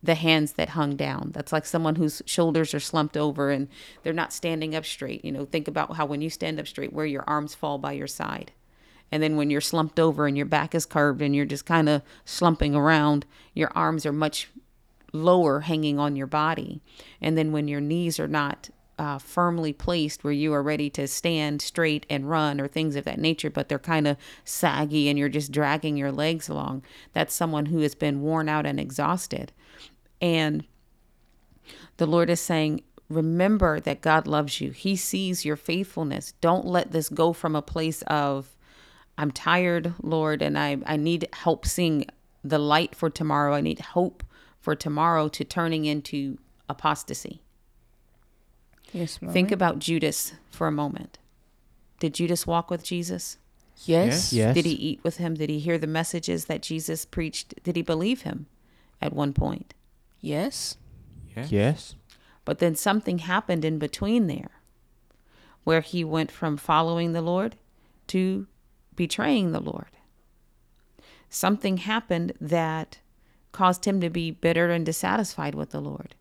the 0.02 0.16
hands 0.16 0.54
that 0.54 0.70
hung 0.70 0.96
down. 0.96 1.32
That's 1.34 1.52
like 1.52 1.66
someone 1.66 1.96
whose 1.96 2.22
shoulders 2.26 2.74
are 2.74 2.80
slumped 2.80 3.18
over 3.18 3.50
and 3.50 3.68
they're 4.04 4.14
not 4.14 4.34
standing 4.34 4.76
up 4.76 4.86
straight. 4.86 5.26
You 5.26 5.32
know, 5.32 5.46
think 5.46 5.68
about 5.68 5.96
how 5.96 6.06
when 6.06 6.22
you 6.22 6.30
stand 6.30 6.60
up 6.60 6.68
straight, 6.68 6.94
where 6.94 7.06
your 7.06 7.24
arms 7.28 7.54
fall 7.54 7.78
by 7.78 7.94
your 7.94 8.08
side. 8.08 8.52
And 9.12 9.22
then 9.22 9.36
when 9.36 9.50
you're 9.50 9.62
slumped 9.62 10.00
over 10.00 10.28
and 10.28 10.38
your 10.38 10.46
back 10.46 10.74
is 10.74 10.86
curved 10.86 11.22
and 11.22 11.36
you're 11.36 11.46
just 11.46 11.66
kind 11.66 11.90
of 11.90 12.02
slumping 12.26 12.76
around, 12.76 13.26
your 13.54 13.72
arms 13.76 14.06
are 14.06 14.14
much 14.14 14.50
lower 15.14 15.62
hanging 15.62 16.00
on 16.00 16.16
your 16.16 16.28
body. 16.28 16.82
And 17.22 17.38
then 17.38 17.52
when 17.52 17.68
your 17.68 17.82
knees 17.82 18.20
are 18.20 18.28
not 18.28 18.70
uh, 18.98 19.18
firmly 19.18 19.72
placed 19.72 20.24
where 20.24 20.34
you 20.34 20.54
are 20.54 20.62
ready 20.62 20.90
to 20.90 21.08
stand 21.08 21.62
straight 21.62 22.06
and 22.10 22.30
run 22.30 22.60
or 22.60 22.68
things 22.68 22.98
of 22.98 23.06
that 23.06 23.18
nature, 23.18 23.50
but 23.50 23.70
they're 23.70 23.80
kind 23.80 24.08
of 24.08 24.18
saggy 24.44 25.08
and 25.08 25.18
you're 25.18 25.30
just 25.30 25.54
dragging 25.54 25.96
your 25.96 26.12
legs 26.12 26.50
along, 26.50 26.84
that's 27.14 27.34
someone 27.34 27.68
who 27.68 27.80
has 27.80 27.96
been 27.96 28.22
worn 28.22 28.50
out 28.50 28.66
and 28.66 28.80
exhausted. 28.80 29.54
And 30.22 30.66
the 31.96 32.06
Lord 32.06 32.30
is 32.30 32.42
saying, 32.42 32.84
remember 33.10 33.80
that 33.80 34.02
God 34.02 34.28
loves 34.28 34.60
you. 34.60 34.72
He 34.72 34.98
sees 34.98 35.46
your 35.46 35.56
faithfulness. 35.56 36.34
Don't 36.42 36.66
let 36.66 36.92
this 36.92 37.08
go 37.08 37.32
from 37.32 37.56
a 37.56 37.62
place 37.62 38.02
of, 38.08 38.58
I'm 39.18 39.32
tired, 39.32 39.94
Lord, 40.02 40.42
and 40.42 40.60
I, 40.60 40.78
I 40.86 40.98
need 40.98 41.30
help 41.32 41.66
seeing 41.66 42.06
the 42.44 42.60
light 42.60 42.96
for 42.96 43.10
tomorrow. 43.10 43.54
I 43.54 43.62
need 43.62 43.80
hope 43.80 44.24
for 44.60 44.76
tomorrow 44.76 45.28
to 45.30 45.44
turning 45.44 45.86
into 45.86 46.38
apostasy. 46.68 47.42
Yes, 48.92 49.22
ma'am. 49.22 49.32
Think 49.32 49.52
about 49.52 49.80
Judas 49.80 50.34
for 50.52 50.68
a 50.68 50.72
moment. 50.72 51.18
Did 52.00 52.14
Judas 52.14 52.48
walk 52.48 52.70
with 52.70 52.84
Jesus? 52.84 53.38
yes. 53.86 54.34
Yes. 54.34 54.56
Did 54.56 54.66
he 54.66 54.74
eat 54.74 55.00
with 55.04 55.18
him? 55.18 55.36
Did 55.36 55.50
he 55.50 55.60
hear 55.60 55.78
the 55.78 55.88
messages 55.88 56.46
that 56.46 56.62
Jesus 56.62 57.06
preached? 57.06 57.64
Did 57.64 57.76
he 57.76 57.82
believe 57.82 58.24
him 58.24 58.48
at 59.02 59.14
one 59.14 59.34
point? 59.34 59.74
Yes. 60.20 60.78
Yes. 61.50 61.96
But 62.44 62.60
then 62.60 62.76
something 62.76 63.20
happened 63.20 63.64
in 63.64 63.80
between 63.80 64.28
there 64.28 64.52
where 65.64 65.82
he 65.82 66.04
went 66.04 66.32
from 66.32 66.58
following 66.58 67.14
the 67.14 67.22
Lord 67.22 67.56
to 68.08 68.48
betraying 68.96 69.52
the 69.52 69.60
Lord. 69.60 69.92
Something 71.30 71.78
happened 71.78 72.34
that 72.42 73.00
caused 73.52 73.86
him 73.86 74.00
to 74.02 74.10
be 74.10 74.32
bitter 74.32 74.70
and 74.70 74.86
dissatisfied 74.86 75.56
with 75.56 75.72
the 75.72 75.82
Lord 75.82 76.16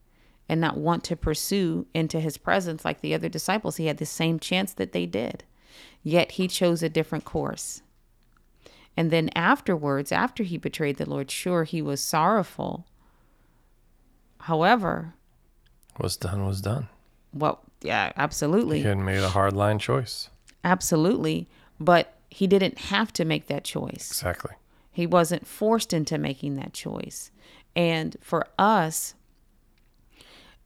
and 0.48 0.60
not 0.60 0.78
want 0.78 1.04
to 1.04 1.16
pursue 1.16 1.86
into 1.94 2.20
his 2.20 2.38
presence 2.38 2.84
like 2.84 3.00
the 3.00 3.14
other 3.14 3.28
disciples. 3.28 3.76
He 3.76 3.86
had 3.86 3.98
the 3.98 4.06
same 4.06 4.38
chance 4.38 4.72
that 4.74 4.92
they 4.92 5.04
did, 5.06 5.44
yet 6.02 6.32
he 6.32 6.48
chose 6.48 6.82
a 6.82 6.88
different 6.88 7.24
course. 7.24 7.82
And 8.96 9.10
then 9.10 9.30
afterwards, 9.36 10.10
after 10.10 10.42
he 10.42 10.56
betrayed 10.56 10.96
the 10.96 11.08
Lord, 11.08 11.30
sure, 11.30 11.64
he 11.64 11.80
was 11.82 12.00
sorrowful. 12.00 12.86
However, 14.40 15.14
What's 15.96 16.16
done 16.16 16.46
was 16.46 16.60
done. 16.60 16.88
well, 17.32 17.60
yeah, 17.80 18.12
absolutely. 18.16 18.78
He 18.78 18.84
had 18.86 18.98
made 18.98 19.22
a 19.22 19.28
hard 19.28 19.52
line 19.52 19.78
choice. 19.78 20.30
Absolutely. 20.64 21.48
But 21.78 22.14
he 22.30 22.46
didn't 22.48 22.78
have 22.78 23.12
to 23.14 23.24
make 23.24 23.46
that 23.46 23.64
choice. 23.64 24.08
Exactly. 24.10 24.52
He 24.98 25.06
wasn't 25.06 25.46
forced 25.46 25.92
into 25.92 26.18
making 26.18 26.56
that 26.56 26.72
choice. 26.72 27.30
And 27.76 28.16
for 28.20 28.48
us, 28.58 29.14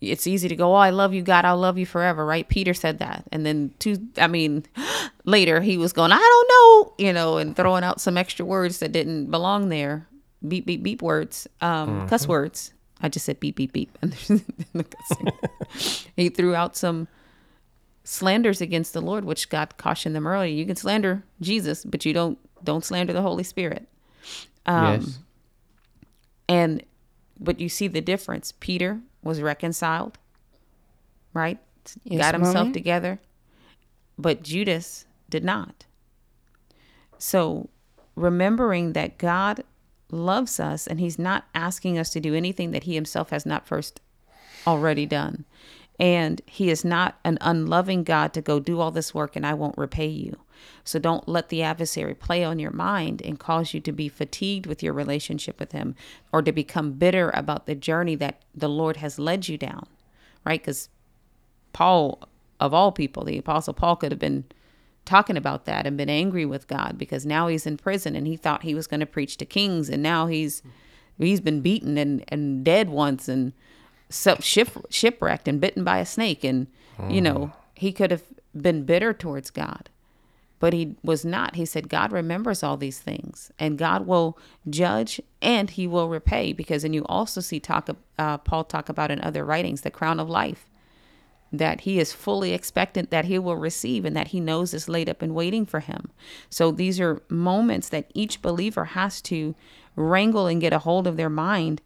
it's 0.01 0.27
easy 0.27 0.49
to 0.49 0.57
go, 0.57 0.73
Oh, 0.73 0.79
I 0.79 0.89
love 0.89 1.13
you, 1.13 1.21
God, 1.21 1.45
I'll 1.45 1.59
love 1.59 1.77
you 1.77 1.85
forever, 1.85 2.25
right? 2.25 2.49
Peter 2.49 2.73
said 2.73 3.01
that. 3.01 3.25
And 3.31 3.45
then 3.45 3.75
two 3.79 4.09
I 4.17 4.29
mean, 4.29 4.65
later 5.27 5.61
he 5.61 5.77
was 5.77 5.93
going, 5.93 6.13
I 6.13 6.17
don't 6.17 6.49
know, 6.49 6.95
you 6.97 7.13
know, 7.13 7.37
and 7.37 7.55
throwing 7.55 7.85
out 7.85 8.01
some 8.01 8.17
extra 8.17 8.47
words 8.47 8.79
that 8.79 8.91
didn't 8.91 9.31
belong 9.31 9.69
there. 9.69 10.09
Beep 10.49 10.65
beep 10.65 10.83
beep 10.83 11.03
words. 11.03 11.47
Um, 11.61 12.09
cuss 12.09 12.27
words. 12.27 12.73
I 13.03 13.11
just 13.11 13.27
said 13.27 13.39
beep 13.39 13.57
beep 13.57 13.75
beep. 13.75 13.99
And 14.01 14.15
there's 14.15 14.29
the 14.73 14.85
cussing. 14.85 16.09
he 16.17 16.31
threw 16.31 16.55
out 16.55 16.75
some 16.75 17.07
slanders 18.03 18.63
against 18.63 18.95
the 18.95 19.03
Lord, 19.03 19.27
which 19.27 19.51
God 19.51 19.77
cautioned 19.77 20.17
them 20.17 20.27
earlier. 20.27 20.55
You 20.55 20.65
can 20.65 20.77
slander 20.77 21.23
Jesus, 21.43 21.85
but 21.85 22.07
you 22.07 22.15
don't 22.15 22.39
don't 22.65 22.83
slander 22.83 23.13
the 23.13 23.21
Holy 23.21 23.45
Spirit. 23.45 23.89
Um, 24.67 25.01
yes. 25.01 25.19
And 26.49 26.83
but 27.41 27.61
you 27.61 27.69
see 27.69 27.89
the 27.89 28.01
difference. 28.01 28.53
Peter 28.61 29.01
was 29.23 29.41
reconciled, 29.41 30.19
right? 31.35 31.59
Yes, 32.05 32.21
Got 32.21 32.35
himself 32.35 32.55
mommy. 32.55 32.73
together. 32.73 33.19
But 34.19 34.43
Judas 34.43 35.07
did 35.29 35.43
not. 35.45 35.87
So 37.19 37.69
remembering 38.15 38.93
that 38.93 39.19
God 39.19 39.65
loves 40.11 40.61
us 40.61 40.87
and 40.87 41.01
he's 41.01 41.19
not 41.19 41.45
asking 41.55 41.99
us 41.99 42.11
to 42.11 42.21
do 42.21 42.35
anything 42.35 42.71
that 42.73 42.85
he 42.85 42.95
himself 42.95 43.31
has 43.31 43.47
not 43.47 43.67
first 43.67 44.01
already 44.67 45.07
done. 45.07 45.45
And 45.99 46.41
he 46.47 46.71
is 46.71 46.85
not 46.85 47.19
an 47.25 47.39
unloving 47.41 48.05
God 48.05 48.33
to 48.35 48.43
go 48.43 48.61
do 48.61 48.81
all 48.81 48.91
this 48.91 49.15
work 49.15 49.37
and 49.37 49.47
I 49.47 49.55
won't 49.55 49.79
repay 49.79 50.09
you. 50.09 50.37
So 50.85 50.99
don't 50.99 51.29
let 51.29 51.49
the 51.49 51.63
adversary 51.63 52.15
play 52.15 52.45
on 52.45 52.59
your 52.59 52.71
mind 52.71 53.23
and 53.23 53.39
cause 53.39 53.75
you 53.75 53.81
to 53.81 53.93
be 53.93 54.09
fatigued 54.09 54.67
with 54.67 54.83
your 54.83 54.93
relationship 54.93 55.59
with 55.59 55.73
him 55.73 55.95
or 56.33 56.43
to 56.43 56.53
become 56.53 56.93
bitter 56.93 57.31
about 57.35 57.67
the 57.67 57.75
journey 57.75 58.15
that 58.17 58.43
the 58.55 58.69
Lord 58.69 58.99
has 58.99 59.19
led 59.19 59.49
you 59.49 59.59
down, 59.59 59.87
right? 60.45 60.61
Because 60.61 60.89
Paul, 61.73 62.29
of 62.61 62.75
all 62.75 62.93
people, 62.93 63.25
the 63.25 63.39
Apostle 63.39 63.75
Paul 63.75 63.97
could 63.97 64.13
have 64.13 64.19
been 64.19 64.45
talking 65.05 65.37
about 65.37 65.65
that 65.65 65.87
and 65.87 65.97
been 65.97 66.11
angry 66.11 66.47
with 66.47 66.69
God 66.69 66.97
because 66.97 67.27
now 67.27 67.49
he's 67.49 67.67
in 67.67 67.77
prison 67.77 68.15
and 68.15 68.27
he 68.27 68.37
thought 68.37 68.63
he 68.63 68.75
was 68.75 68.87
going 68.87 69.01
to 69.01 69.07
preach 69.07 69.37
to 69.39 69.45
kings 69.45 69.89
and 69.89 70.03
now 70.03 70.27
he's 70.27 70.63
he's 71.19 71.41
been 71.41 71.61
beaten 71.61 71.99
and, 71.99 72.25
and 72.29 72.65
dead 72.65 72.89
once 72.89 73.29
and 73.29 73.53
ship, 74.11 74.71
shipwrecked 74.91 75.49
and 75.49 75.61
bitten 75.61 75.85
by 75.85 75.99
a 75.99 76.07
snake 76.07 76.45
and 76.45 76.67
you 77.09 77.21
know 77.21 77.53
oh. 77.53 77.59
he 77.75 77.93
could 77.93 78.11
have 78.11 78.23
been 78.57 78.85
bitter 78.85 79.13
towards 79.13 79.51
God 79.51 79.89
but 80.63 80.73
he 80.73 80.95
was 81.03 81.25
not 81.25 81.57
he 81.57 81.65
said 81.65 81.89
God 81.89 82.13
remembers 82.13 82.63
all 82.63 82.77
these 82.77 83.01
things 83.01 83.51
and 83.59 83.77
God 83.77 84.07
will 84.07 84.39
judge 84.71 85.21
and 85.43 85.69
he 85.69 85.89
will 85.89 86.09
repay 86.09 86.53
because 86.53 86.85
and 86.85 86.95
you 86.95 87.05
also 87.07 87.41
see 87.41 87.59
talk 87.59 87.91
uh, 88.17 88.39
Paul 88.39 88.63
talk 88.63 88.89
about 88.89 89.11
in 89.11 89.21
other 89.23 89.45
writings 89.45 89.81
the 89.81 89.91
crown 89.91 90.21
of 90.21 90.31
life 90.31 90.69
that 91.53 91.81
he 91.81 91.99
is 91.99 92.13
fully 92.13 92.53
expectant 92.53 93.11
that 93.11 93.25
he 93.25 93.41
will 93.41 93.57
receive 93.57 94.05
and 94.05 94.15
that 94.15 94.29
he 94.29 94.39
knows 94.39 94.73
is 94.73 94.89
laid 94.89 95.09
up 95.09 95.21
and 95.21 95.35
waiting 95.35 95.67
for 95.67 95.81
him. 95.81 96.11
So 96.49 96.71
these 96.71 97.01
are 97.01 97.21
moments 97.29 97.89
that 97.89 98.11
each 98.15 98.41
believer 98.41 98.85
has 98.87 99.21
to 99.23 99.57
wrangle 99.97 100.47
and 100.47 100.61
get 100.61 100.73
a 100.73 100.79
hold 100.79 101.09
of 101.09 101.17
their 101.17 101.29
mind. 101.29 101.83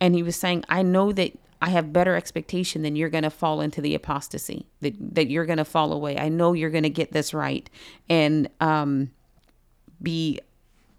And 0.00 0.14
he 0.14 0.22
was 0.22 0.36
saying, 0.36 0.64
I 0.70 0.82
know 0.82 1.12
that 1.12 1.32
I 1.64 1.70
have 1.70 1.94
better 1.94 2.14
expectation 2.14 2.82
than 2.82 2.94
you're 2.94 3.08
going 3.08 3.24
to 3.24 3.30
fall 3.30 3.62
into 3.62 3.80
the 3.80 3.94
apostasy, 3.94 4.66
that, 4.82 4.94
that 5.14 5.30
you're 5.30 5.46
going 5.46 5.56
to 5.56 5.64
fall 5.64 5.94
away. 5.94 6.18
I 6.18 6.28
know 6.28 6.52
you're 6.52 6.68
going 6.68 6.82
to 6.82 6.90
get 6.90 7.12
this 7.12 7.32
right 7.32 7.70
and 8.06 8.50
um, 8.60 9.12
be 10.02 10.40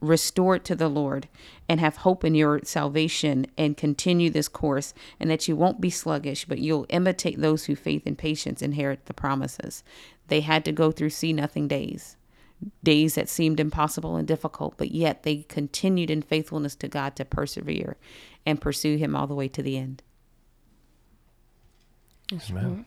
restored 0.02 0.66
to 0.66 0.76
the 0.76 0.88
Lord 0.88 1.28
and 1.70 1.80
have 1.80 1.98
hope 1.98 2.26
in 2.26 2.34
your 2.34 2.62
salvation 2.64 3.46
and 3.56 3.78
continue 3.78 4.32
this 4.32 4.48
course 4.48 4.96
and 5.20 5.30
that 5.30 5.48
you 5.48 5.56
won't 5.56 5.80
be 5.80 5.92
sluggish, 5.92 6.46
but 6.46 6.58
you'll 6.58 6.88
imitate 6.90 7.40
those 7.40 7.66
who 7.66 7.76
faith 7.76 8.08
and 8.08 8.18
patience 8.18 8.64
inherit 8.64 9.06
the 9.06 9.14
promises. 9.14 9.84
They 10.30 10.42
had 10.42 10.66
to 10.66 10.72
go 10.72 10.92
through 10.92 11.12
see 11.12 11.32
nothing 11.32 11.68
days, 11.68 12.18
days 12.84 13.14
that 13.14 13.30
seemed 13.30 13.60
impossible 13.60 14.16
and 14.16 14.28
difficult, 14.28 14.78
but 14.78 14.90
yet 14.90 15.22
they 15.22 15.44
continued 15.44 16.10
in 16.10 16.24
faithfulness 16.24 16.76
to 16.78 16.88
God 16.88 17.16
to 17.18 17.24
persevere 17.24 17.98
and 18.48 18.60
pursue 18.60 18.98
him 18.98 19.16
all 19.16 19.28
the 19.28 19.36
way 19.36 19.48
to 19.50 19.62
the 19.62 19.78
end. 19.78 20.02
Amen. 22.32 22.86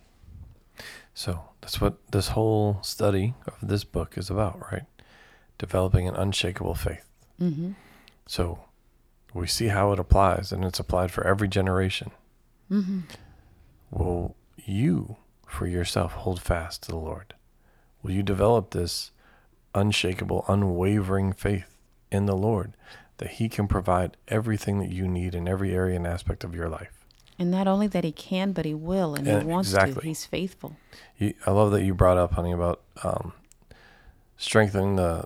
So 1.14 1.50
that's 1.60 1.80
what 1.80 2.10
this 2.12 2.28
whole 2.28 2.78
study 2.82 3.34
of 3.46 3.68
this 3.68 3.84
book 3.84 4.16
is 4.16 4.30
about, 4.30 4.60
right? 4.72 4.84
Developing 5.58 6.06
an 6.08 6.14
unshakable 6.14 6.74
faith. 6.74 7.04
Mm-hmm. 7.40 7.72
So 8.26 8.60
we 9.34 9.46
see 9.46 9.68
how 9.68 9.92
it 9.92 9.98
applies, 9.98 10.52
and 10.52 10.64
it's 10.64 10.78
applied 10.78 11.10
for 11.10 11.26
every 11.26 11.48
generation. 11.48 12.10
Mm-hmm. 12.70 13.00
Will 13.90 14.36
you, 14.56 15.16
for 15.46 15.66
yourself, 15.66 16.12
hold 16.12 16.40
fast 16.40 16.84
to 16.84 16.90
the 16.90 16.96
Lord? 16.96 17.34
Will 18.02 18.12
you 18.12 18.22
develop 18.22 18.70
this 18.70 19.10
unshakable, 19.74 20.44
unwavering 20.48 21.32
faith 21.32 21.76
in 22.10 22.26
the 22.26 22.36
Lord 22.36 22.74
that 23.18 23.32
He 23.32 23.48
can 23.48 23.66
provide 23.66 24.16
everything 24.28 24.78
that 24.78 24.90
you 24.90 25.08
need 25.08 25.34
in 25.34 25.48
every 25.48 25.74
area 25.74 25.96
and 25.96 26.06
aspect 26.06 26.44
of 26.44 26.54
your 26.54 26.68
life? 26.68 26.97
And 27.38 27.50
not 27.52 27.68
only 27.68 27.86
that 27.86 28.02
he 28.02 28.10
can, 28.12 28.52
but 28.52 28.64
he 28.64 28.74
will, 28.74 29.14
and 29.14 29.26
he 29.26 29.34
wants 29.46 29.68
exactly. 29.70 30.00
to. 30.02 30.06
He's 30.08 30.24
faithful. 30.26 30.76
You, 31.18 31.34
I 31.46 31.52
love 31.52 31.70
that 31.70 31.84
you 31.84 31.94
brought 31.94 32.16
up, 32.18 32.32
honey, 32.32 32.50
about 32.52 32.80
um, 33.04 33.32
strengthening 34.36 34.96
the 34.96 35.24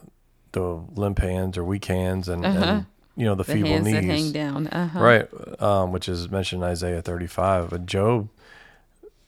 the 0.53 0.61
limp 0.95 1.19
hands 1.21 1.57
or 1.57 1.65
weak 1.65 1.87
hands 1.87 2.29
and, 2.29 2.45
Uh-huh. 2.45 2.59
and 2.63 2.87
you 3.17 3.25
know 3.25 3.35
the, 3.35 3.45
The 3.45 3.55
feeble 3.55 3.69
hands 3.71 3.85
knees. 3.87 3.95
that 3.95 4.05
hang 4.05 4.33
down. 4.33 4.67
Uh-huh. 4.67 5.01
right 5.01 5.63
um, 5.63 5.93
which 5.93 6.11
is 6.11 6.31
mentioned 6.31 6.63
in 6.63 6.69
isaiah 6.69 7.01
35 7.01 7.71
but 7.71 7.87
job 7.87 8.29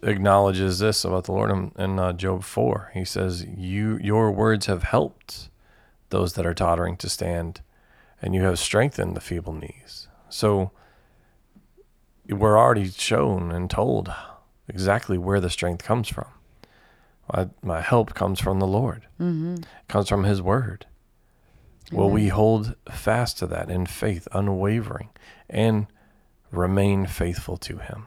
acknowledges 0.03 0.79
this 0.81 1.03
about 1.05 1.25
the 1.25 1.33
lord 1.33 1.51
in, 1.51 1.73
in 1.79 1.99
uh, 1.99 2.13
job 2.13 2.45
4 2.45 2.91
he 2.93 3.05
says 3.07 3.45
you 3.57 3.99
your 4.03 4.31
words 4.31 4.67
have 4.67 4.83
helped 4.83 5.49
those 6.11 6.35
that 6.35 6.45
are 6.45 6.53
tottering 6.55 6.97
to 6.99 7.09
stand 7.09 7.63
and 8.21 8.35
you 8.35 8.43
have 8.43 8.59
strengthened 8.59 9.17
the 9.17 9.21
feeble 9.21 9.55
knees 9.55 10.09
so 10.29 10.71
we're 12.29 12.59
already 12.59 12.91
shown 12.91 13.53
and 13.53 13.71
told 13.71 14.13
exactly 14.69 15.19
where 15.19 15.41
the 15.41 15.51
strength 15.51 15.85
comes 15.85 16.09
from 16.09 16.27
my, 17.33 17.49
my 17.63 17.81
help 17.81 18.15
comes 18.15 18.41
from 18.41 18.61
the 18.61 18.67
lord 18.67 19.07
Mm-hmm. 19.21 19.57
comes 19.89 20.09
from 20.09 20.25
his 20.25 20.41
word 20.43 20.87
Will 21.93 22.11
we 22.11 22.29
hold 22.29 22.75
fast 22.91 23.39
to 23.39 23.47
that 23.49 23.71
in 23.71 23.87
faith, 23.87 24.27
unwavering, 24.33 25.11
and 25.51 25.87
remain 26.51 27.07
faithful 27.07 27.57
to 27.59 27.79
Him? 27.79 28.07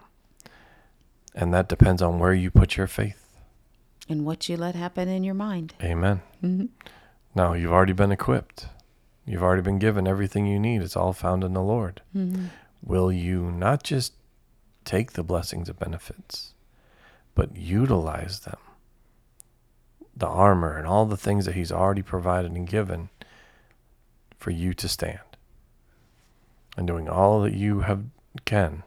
And 1.36 1.54
that 1.54 1.70
depends 1.70 2.02
on 2.02 2.20
where 2.20 2.34
you 2.34 2.50
put 2.50 2.76
your 2.76 2.88
faith. 2.88 3.24
And 4.10 4.26
what 4.26 4.50
you 4.50 4.58
let 4.58 4.76
happen 4.76 5.08
in 5.08 5.24
your 5.24 5.36
mind. 5.36 5.74
Amen. 5.82 6.22
Mm-hmm. 6.44 6.66
Now, 7.36 7.54
you've 7.54 7.72
already 7.72 7.94
been 7.94 8.12
equipped, 8.12 8.68
you've 9.26 9.44
already 9.44 9.62
been 9.62 9.80
given 9.80 10.08
everything 10.08 10.48
you 10.48 10.60
need. 10.60 10.82
It's 10.82 10.96
all 10.96 11.14
found 11.14 11.44
in 11.44 11.54
the 11.54 11.62
Lord. 11.62 12.02
Mm-hmm. 12.16 12.46
Will 12.84 13.12
you 13.12 13.52
not 13.52 13.84
just 13.84 14.14
take 14.86 15.14
the 15.14 15.24
blessings 15.24 15.68
and 15.70 15.78
benefits, 15.80 16.54
but 17.36 17.56
utilize 17.56 18.42
them? 18.42 18.58
The 20.16 20.28
armor 20.28 20.76
and 20.78 20.88
all 20.88 21.06
the 21.06 21.18
things 21.18 21.46
that 21.46 21.56
He's 21.56 21.72
already 21.72 22.02
provided 22.02 22.52
and 22.52 22.68
given 22.68 23.10
for 24.38 24.52
you 24.52 24.74
to 24.76 24.88
stand. 24.88 25.20
And 26.76 26.88
doing 26.88 27.10
all 27.10 27.42
that 27.42 27.54
you 27.54 27.82
have 27.82 28.04
can, 28.46 28.84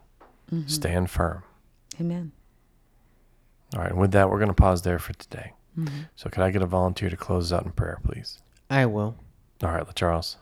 Mm-hmm. 0.53 0.67
stand 0.67 1.11
firm. 1.11 1.45
Amen. 2.01 2.33
All 3.77 3.83
right, 3.83 3.93
and 3.93 4.01
with 4.01 4.11
that, 4.11 4.29
we're 4.29 4.39
going 4.39 4.49
to 4.49 4.53
pause 4.55 4.83
there 4.83 4.99
for 4.99 5.13
today. 5.13 5.53
Mm-hmm. 5.79 6.01
So, 6.17 6.29
could 6.29 6.43
I 6.43 6.51
get 6.51 6.61
a 6.61 6.67
volunteer 6.67 7.09
to 7.09 7.17
close 7.17 7.53
us 7.53 7.57
out 7.61 7.65
in 7.67 7.71
prayer, 7.71 8.01
please? 8.03 8.41
I 8.69 8.87
will. 8.87 9.15
All 9.63 9.71
right, 9.71 9.95
Charles. 9.95 10.39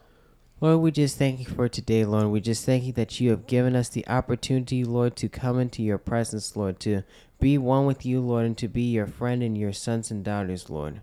Lord, 0.60 0.80
we 0.80 0.90
just 0.90 1.16
thank 1.16 1.38
you 1.38 1.46
for 1.46 1.68
today, 1.68 2.04
Lord. 2.04 2.26
We 2.28 2.40
just 2.40 2.66
thank 2.66 2.82
you 2.82 2.92
that 2.94 3.20
you 3.20 3.30
have 3.30 3.46
given 3.46 3.76
us 3.76 3.88
the 3.88 4.04
opportunity, 4.08 4.82
Lord, 4.82 5.14
to 5.16 5.28
come 5.28 5.60
into 5.60 5.84
your 5.84 5.98
presence, 5.98 6.56
Lord, 6.56 6.80
to 6.80 7.04
be 7.38 7.56
one 7.58 7.86
with 7.86 8.04
you, 8.04 8.20
Lord, 8.20 8.44
and 8.44 8.58
to 8.58 8.66
be 8.66 8.82
your 8.82 9.06
friend 9.06 9.40
and 9.40 9.56
your 9.56 9.72
sons 9.72 10.10
and 10.10 10.24
daughters, 10.24 10.68
Lord. 10.68 11.00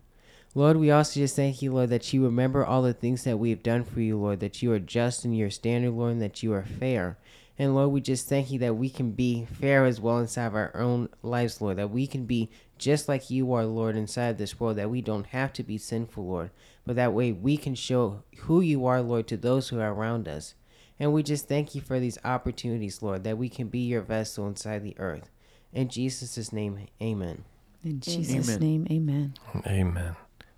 Lord, 0.56 0.76
we 0.76 0.92
also 0.92 1.22
just 1.22 1.38
thank 1.38 1.62
you, 1.62 1.74
Lord, 1.74 1.90
that 1.90 2.12
you 2.12 2.26
remember 2.26 2.66
all 2.66 2.82
the 2.82 2.94
things 2.94 3.24
that 3.24 3.40
we 3.40 3.50
have 3.52 3.64
done 3.64 3.86
for 3.86 4.02
you, 4.02 4.18
Lord, 4.18 4.42
that 4.42 4.62
you 4.62 4.74
are 4.74 4.80
just 4.80 5.24
in 5.24 5.32
your 5.32 5.50
standard, 5.50 5.92
Lord, 5.92 6.12
and 6.14 6.22
that 6.22 6.44
you 6.44 6.52
are 6.52 6.66
fair. 6.66 7.18
And 7.58 7.74
Lord, 7.74 7.92
we 7.92 8.02
just 8.02 8.28
thank 8.28 8.52
you 8.52 8.60
that 8.60 8.76
we 8.76 8.90
can 8.90 9.12
be 9.12 9.46
fair 9.46 9.86
as 9.86 10.02
well 10.02 10.20
inside 10.20 10.48
of 10.48 10.56
our 10.56 10.76
own 10.76 11.10
lives, 11.24 11.62
Lord, 11.62 11.78
that 11.78 11.90
we 11.90 12.06
can 12.06 12.26
be 12.26 12.50
just 12.78 13.08
like 13.08 13.30
you 13.30 13.54
are, 13.54 13.66
Lord, 13.66 13.96
inside 13.96 14.28
of 14.30 14.38
this 14.38 14.60
world, 14.60 14.76
that 14.78 14.90
we 14.90 15.02
don't 15.02 15.28
have 15.28 15.54
to 15.54 15.64
be 15.64 15.78
sinful, 15.78 16.26
Lord, 16.26 16.52
but 16.86 16.98
that 16.98 17.14
way 17.14 17.32
we 17.32 17.56
can 17.56 17.74
show 17.74 18.24
who 18.40 18.60
you 18.60 18.86
are, 18.86 19.02
Lord, 19.02 19.28
to 19.28 19.38
those 19.38 19.70
who 19.70 19.80
are 19.80 19.94
around 19.94 20.28
us. 20.28 20.56
And 21.00 21.14
we 21.14 21.24
just 21.24 21.48
thank 21.48 21.76
you 21.76 21.82
for 21.82 22.00
these 22.00 22.18
opportunities, 22.26 23.02
Lord, 23.02 23.24
that 23.24 23.38
we 23.38 23.48
can 23.48 23.68
be 23.68 23.80
your 23.80 24.02
vessel 24.02 24.48
inside 24.48 24.84
the 24.84 24.96
earth. 25.00 25.30
In 25.72 25.88
Jesus' 25.88 26.52
name, 26.52 26.88
amen. 27.02 27.46
In 27.84 28.00
Jesus' 28.00 28.50
Amen. 28.50 28.60
name, 28.60 28.88
amen. 28.90 29.34
Amen. 29.68 30.16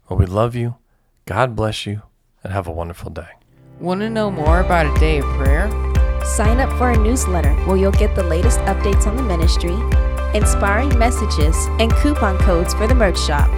Well, 0.08 0.18
we 0.18 0.26
love 0.26 0.56
you. 0.56 0.76
God 1.26 1.56
bless 1.56 1.86
you, 1.86 2.04
and 2.44 2.54
have 2.54 2.68
a 2.68 2.72
wonderful 2.72 3.10
day. 3.10 3.28
Want 3.80 4.00
to 4.00 4.10
know 4.10 4.32
more 4.32 4.62
about 4.62 4.86
a 4.86 5.00
day 5.00 5.20
of 5.20 5.26
prayer? 5.36 5.68
Sign 6.28 6.60
up 6.60 6.70
for 6.78 6.88
our 6.88 6.98
newsletter 6.98 7.54
where 7.66 7.78
you'll 7.78 7.94
get 7.94 8.14
the 8.14 8.24
latest 8.24 8.60
updates 8.60 9.08
on 9.08 9.16
the 9.16 9.24
ministry, 9.24 9.74
inspiring 10.38 11.00
messages, 11.00 11.56
and 11.80 11.90
coupon 11.94 12.38
codes 12.40 12.74
for 12.74 12.86
the 12.86 12.94
merch 12.94 13.18
shop. 13.18 13.50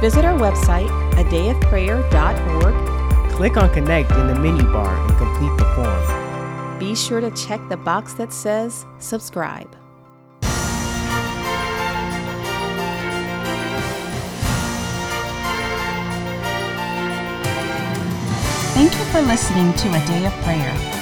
Visit 0.00 0.24
our 0.24 0.36
website, 0.36 0.88
adayofprayer.org. 1.12 3.32
Click 3.32 3.56
on 3.56 3.72
Connect 3.72 4.10
in 4.10 4.26
the 4.26 4.34
menu 4.34 4.64
bar 4.64 4.92
and 4.94 5.16
complete 5.16 5.56
the 5.56 5.64
form. 5.76 6.78
Be 6.78 6.96
sure 6.96 7.20
to 7.20 7.30
check 7.30 7.60
the 7.68 7.76
box 7.76 8.14
that 8.14 8.32
says 8.32 8.84
subscribe. 8.98 9.70
Thank 18.74 18.92
you 18.92 19.04
for 19.12 19.20
listening 19.22 19.72
to 19.74 19.88
A 19.88 20.00
Day 20.06 20.26
of 20.26 20.32
Prayer. 20.42 21.01